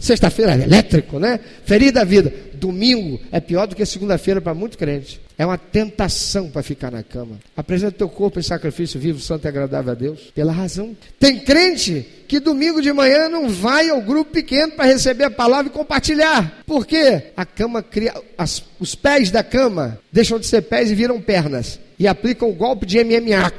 Sexta-feira 0.00 0.56
é 0.56 0.64
elétrico, 0.64 1.20
né? 1.20 1.38
Feliz 1.64 1.92
da 1.92 2.02
vida. 2.02 2.32
Domingo 2.64 3.20
é 3.30 3.40
pior 3.40 3.66
do 3.66 3.76
que 3.76 3.84
segunda-feira 3.84 4.40
para 4.40 4.54
muito 4.54 4.78
crente. 4.78 5.20
É 5.36 5.44
uma 5.44 5.58
tentação 5.58 6.48
para 6.48 6.62
ficar 6.62 6.90
na 6.90 7.02
cama. 7.02 7.38
Apresenta 7.54 7.92
teu 7.92 8.08
corpo 8.08 8.40
em 8.40 8.42
sacrifício 8.42 8.98
vivo, 8.98 9.20
santo 9.20 9.44
e 9.44 9.48
agradável 9.48 9.92
a 9.92 9.94
Deus. 9.94 10.32
Pela 10.34 10.50
razão. 10.50 10.96
Tem 11.20 11.40
crente 11.40 12.06
que 12.26 12.40
domingo 12.40 12.80
de 12.80 12.90
manhã 12.90 13.28
não 13.28 13.50
vai 13.50 13.90
ao 13.90 14.00
grupo 14.00 14.30
pequeno 14.30 14.72
para 14.72 14.86
receber 14.86 15.24
a 15.24 15.30
palavra 15.30 15.70
e 15.70 15.74
compartilhar. 15.74 16.62
Por 16.64 16.86
quê? 16.86 17.32
A 17.36 17.44
cama 17.44 17.82
cria. 17.82 18.14
As, 18.38 18.62
os 18.80 18.94
pés 18.94 19.30
da 19.30 19.44
cama 19.44 19.98
deixam 20.10 20.38
de 20.38 20.46
ser 20.46 20.62
pés 20.62 20.90
e 20.90 20.94
viram 20.94 21.20
pernas. 21.20 21.78
E 21.98 22.06
aplicam 22.06 22.48
o 22.48 22.54
golpe 22.54 22.86
de 22.86 23.04
MMA. 23.04 23.52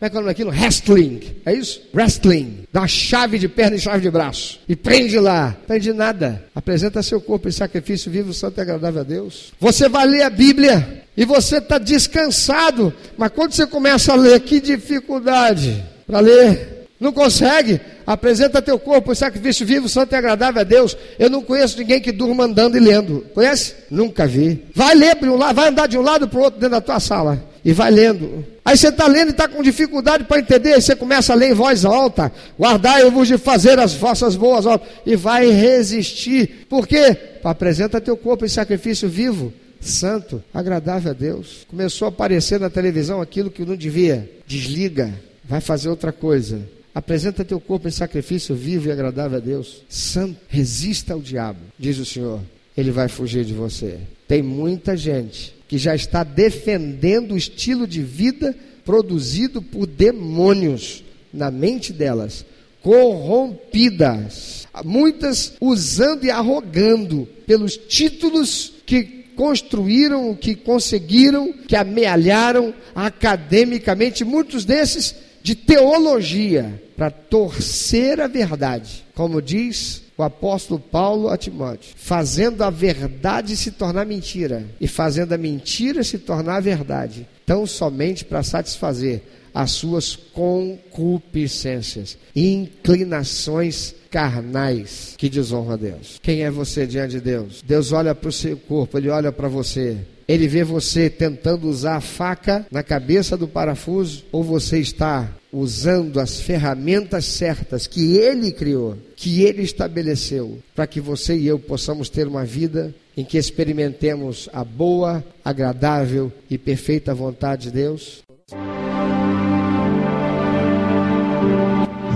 Como 0.00 0.06
é 0.06 0.10
que 0.10 0.16
é 0.16 0.18
o 0.18 0.22
nome 0.22 0.32
daquilo? 0.32 0.50
Wrestling. 0.50 1.20
É 1.44 1.52
isso? 1.52 1.82
Wrestling. 1.92 2.64
Dá 2.72 2.80
uma 2.80 2.88
chave 2.88 3.38
de 3.38 3.46
perna 3.46 3.76
e 3.76 3.78
chave 3.78 4.00
de 4.00 4.10
braço. 4.10 4.58
E 4.66 4.74
prende 4.74 5.18
lá. 5.18 5.54
Prende 5.66 5.92
nada. 5.92 6.42
Apresenta 6.54 7.02
seu 7.02 7.20
corpo 7.20 7.48
em 7.48 7.52
sacrifício 7.52 8.10
vivo, 8.10 8.32
santo 8.32 8.49
e 8.58 8.60
agradável 8.60 9.00
a 9.00 9.04
Deus. 9.04 9.52
Você 9.60 9.88
vai 9.88 10.06
ler 10.06 10.22
a 10.22 10.30
Bíblia 10.30 11.04
e 11.16 11.24
você 11.24 11.58
está 11.58 11.78
descansado. 11.78 12.92
Mas 13.16 13.30
quando 13.30 13.52
você 13.52 13.66
começa 13.66 14.12
a 14.12 14.16
ler, 14.16 14.40
que 14.40 14.60
dificuldade 14.60 15.84
para 16.06 16.20
ler. 16.20 16.86
Não 16.98 17.12
consegue? 17.12 17.80
Apresenta 18.06 18.60
teu 18.60 18.78
corpo 18.78 19.12
em 19.12 19.14
sacrifício 19.14 19.64
vivo, 19.64 19.88
santo 19.88 20.12
e 20.12 20.16
agradável 20.16 20.60
a 20.60 20.64
Deus. 20.64 20.96
Eu 21.18 21.30
não 21.30 21.42
conheço 21.42 21.78
ninguém 21.78 22.00
que 22.00 22.12
durma 22.12 22.44
andando 22.44 22.76
e 22.76 22.80
lendo. 22.80 23.24
Conhece? 23.32 23.74
Nunca 23.90 24.26
vi. 24.26 24.66
Vai 24.74 24.94
ler 24.94 25.16
para 25.16 25.30
um 25.30 25.36
lado, 25.36 25.54
vai 25.54 25.68
andar 25.68 25.86
de 25.86 25.96
um 25.96 26.02
lado 26.02 26.28
para 26.28 26.38
o 26.38 26.42
outro 26.42 26.60
dentro 26.60 26.76
da 26.76 26.80
tua 26.80 27.00
sala 27.00 27.49
e 27.64 27.72
vai 27.72 27.90
lendo. 27.90 28.44
Aí 28.64 28.76
você 28.76 28.88
está 28.88 29.06
lendo 29.06 29.28
e 29.28 29.30
está 29.30 29.48
com 29.48 29.62
dificuldade 29.62 30.24
para 30.24 30.40
entender, 30.40 30.74
aí 30.74 30.82
você 30.82 30.96
começa 30.96 31.32
a 31.32 31.36
ler 31.36 31.50
em 31.50 31.54
voz 31.54 31.84
alta, 31.84 32.32
guardai-vos 32.58 33.28
de 33.28 33.38
fazer 33.38 33.78
as 33.78 33.94
vossas 33.94 34.36
boas 34.36 34.66
obras, 34.66 34.88
e 35.04 35.16
vai 35.16 35.50
resistir. 35.50 36.66
Por 36.68 36.86
quê? 36.86 37.16
Apresenta 37.42 38.00
teu 38.00 38.16
corpo 38.16 38.44
em 38.44 38.48
sacrifício 38.48 39.08
vivo, 39.08 39.52
santo, 39.80 40.42
agradável 40.52 41.10
a 41.10 41.14
Deus. 41.14 41.66
Começou 41.68 42.06
a 42.06 42.08
aparecer 42.10 42.60
na 42.60 42.70
televisão 42.70 43.20
aquilo 43.20 43.50
que 43.50 43.64
não 43.64 43.76
devia. 43.76 44.30
Desliga, 44.46 45.12
vai 45.44 45.60
fazer 45.60 45.88
outra 45.88 46.12
coisa. 46.12 46.60
Apresenta 46.94 47.44
teu 47.44 47.60
corpo 47.60 47.86
em 47.86 47.92
sacrifício 47.92 48.54
vivo 48.54 48.88
e 48.88 48.92
agradável 48.92 49.38
a 49.38 49.40
Deus. 49.40 49.82
Santo, 49.88 50.36
resista 50.48 51.14
ao 51.14 51.20
diabo, 51.20 51.60
diz 51.78 51.98
o 51.98 52.04
Senhor. 52.04 52.40
Ele 52.76 52.90
vai 52.90 53.08
fugir 53.08 53.44
de 53.44 53.52
você. 53.52 53.98
Tem 54.26 54.42
muita 54.42 54.96
gente 54.96 55.54
que 55.70 55.78
já 55.78 55.94
está 55.94 56.24
defendendo 56.24 57.32
o 57.34 57.36
estilo 57.36 57.86
de 57.86 58.02
vida 58.02 58.52
produzido 58.84 59.62
por 59.62 59.86
demônios 59.86 61.04
na 61.32 61.48
mente 61.48 61.92
delas, 61.92 62.44
corrompidas, 62.82 64.66
muitas 64.84 65.52
usando 65.60 66.24
e 66.24 66.30
arrogando 66.30 67.28
pelos 67.46 67.76
títulos 67.76 68.72
que 68.84 69.04
construíram, 69.36 70.34
que 70.34 70.56
conseguiram, 70.56 71.52
que 71.52 71.76
amealharam 71.76 72.74
academicamente, 72.92 74.24
muitos 74.24 74.64
desses 74.64 75.14
de 75.40 75.54
teologia, 75.54 76.82
para 76.96 77.12
torcer 77.12 78.20
a 78.20 78.26
verdade, 78.26 79.04
como 79.14 79.40
diz 79.40 80.02
o 80.20 80.22
apóstolo 80.22 80.78
Paulo 80.78 81.28
a 81.28 81.36
Timóteo, 81.36 81.94
fazendo 81.96 82.62
a 82.62 82.70
verdade 82.70 83.56
se 83.56 83.70
tornar 83.70 84.04
mentira 84.04 84.66
e 84.80 84.86
fazendo 84.86 85.32
a 85.32 85.38
mentira 85.38 86.04
se 86.04 86.18
tornar 86.18 86.60
verdade, 86.60 87.26
tão 87.46 87.66
somente 87.66 88.24
para 88.24 88.42
satisfazer 88.42 89.22
as 89.52 89.72
suas 89.72 90.14
concupiscências 90.14 92.16
inclinações 92.36 93.94
carnais 94.10 95.14
que 95.16 95.28
desonram 95.28 95.72
a 95.72 95.76
Deus. 95.76 96.20
Quem 96.22 96.42
é 96.42 96.50
você 96.50 96.86
diante 96.86 97.12
de 97.12 97.20
Deus? 97.20 97.62
Deus 97.66 97.90
olha 97.90 98.14
para 98.14 98.28
o 98.28 98.32
seu 98.32 98.56
corpo, 98.56 98.98
ele 98.98 99.08
olha 99.08 99.32
para 99.32 99.48
você. 99.48 99.98
Ele 100.28 100.46
vê 100.46 100.62
você 100.62 101.10
tentando 101.10 101.68
usar 101.68 101.96
a 101.96 102.00
faca 102.00 102.64
na 102.70 102.82
cabeça 102.82 103.36
do 103.36 103.48
parafuso 103.48 104.24
ou 104.30 104.44
você 104.44 104.78
está 104.78 105.28
usando 105.52 106.20
as 106.20 106.40
ferramentas 106.40 107.24
certas 107.24 107.86
que 107.86 108.16
ele 108.16 108.52
criou, 108.52 108.96
que 109.16 109.42
ele 109.42 109.62
estabeleceu, 109.62 110.58
para 110.74 110.86
que 110.86 111.00
você 111.00 111.36
e 111.36 111.46
eu 111.46 111.58
possamos 111.58 112.08
ter 112.08 112.26
uma 112.26 112.44
vida 112.44 112.94
em 113.16 113.24
que 113.24 113.36
experimentemos 113.36 114.48
a 114.52 114.64
boa, 114.64 115.24
agradável 115.44 116.32
e 116.48 116.56
perfeita 116.56 117.14
vontade 117.14 117.64
de 117.64 117.72
Deus? 117.72 118.22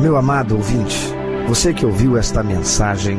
Meu 0.00 0.16
amado 0.16 0.56
ouvinte, 0.56 0.96
você 1.48 1.72
que 1.72 1.84
ouviu 1.84 2.16
esta 2.16 2.42
mensagem, 2.42 3.18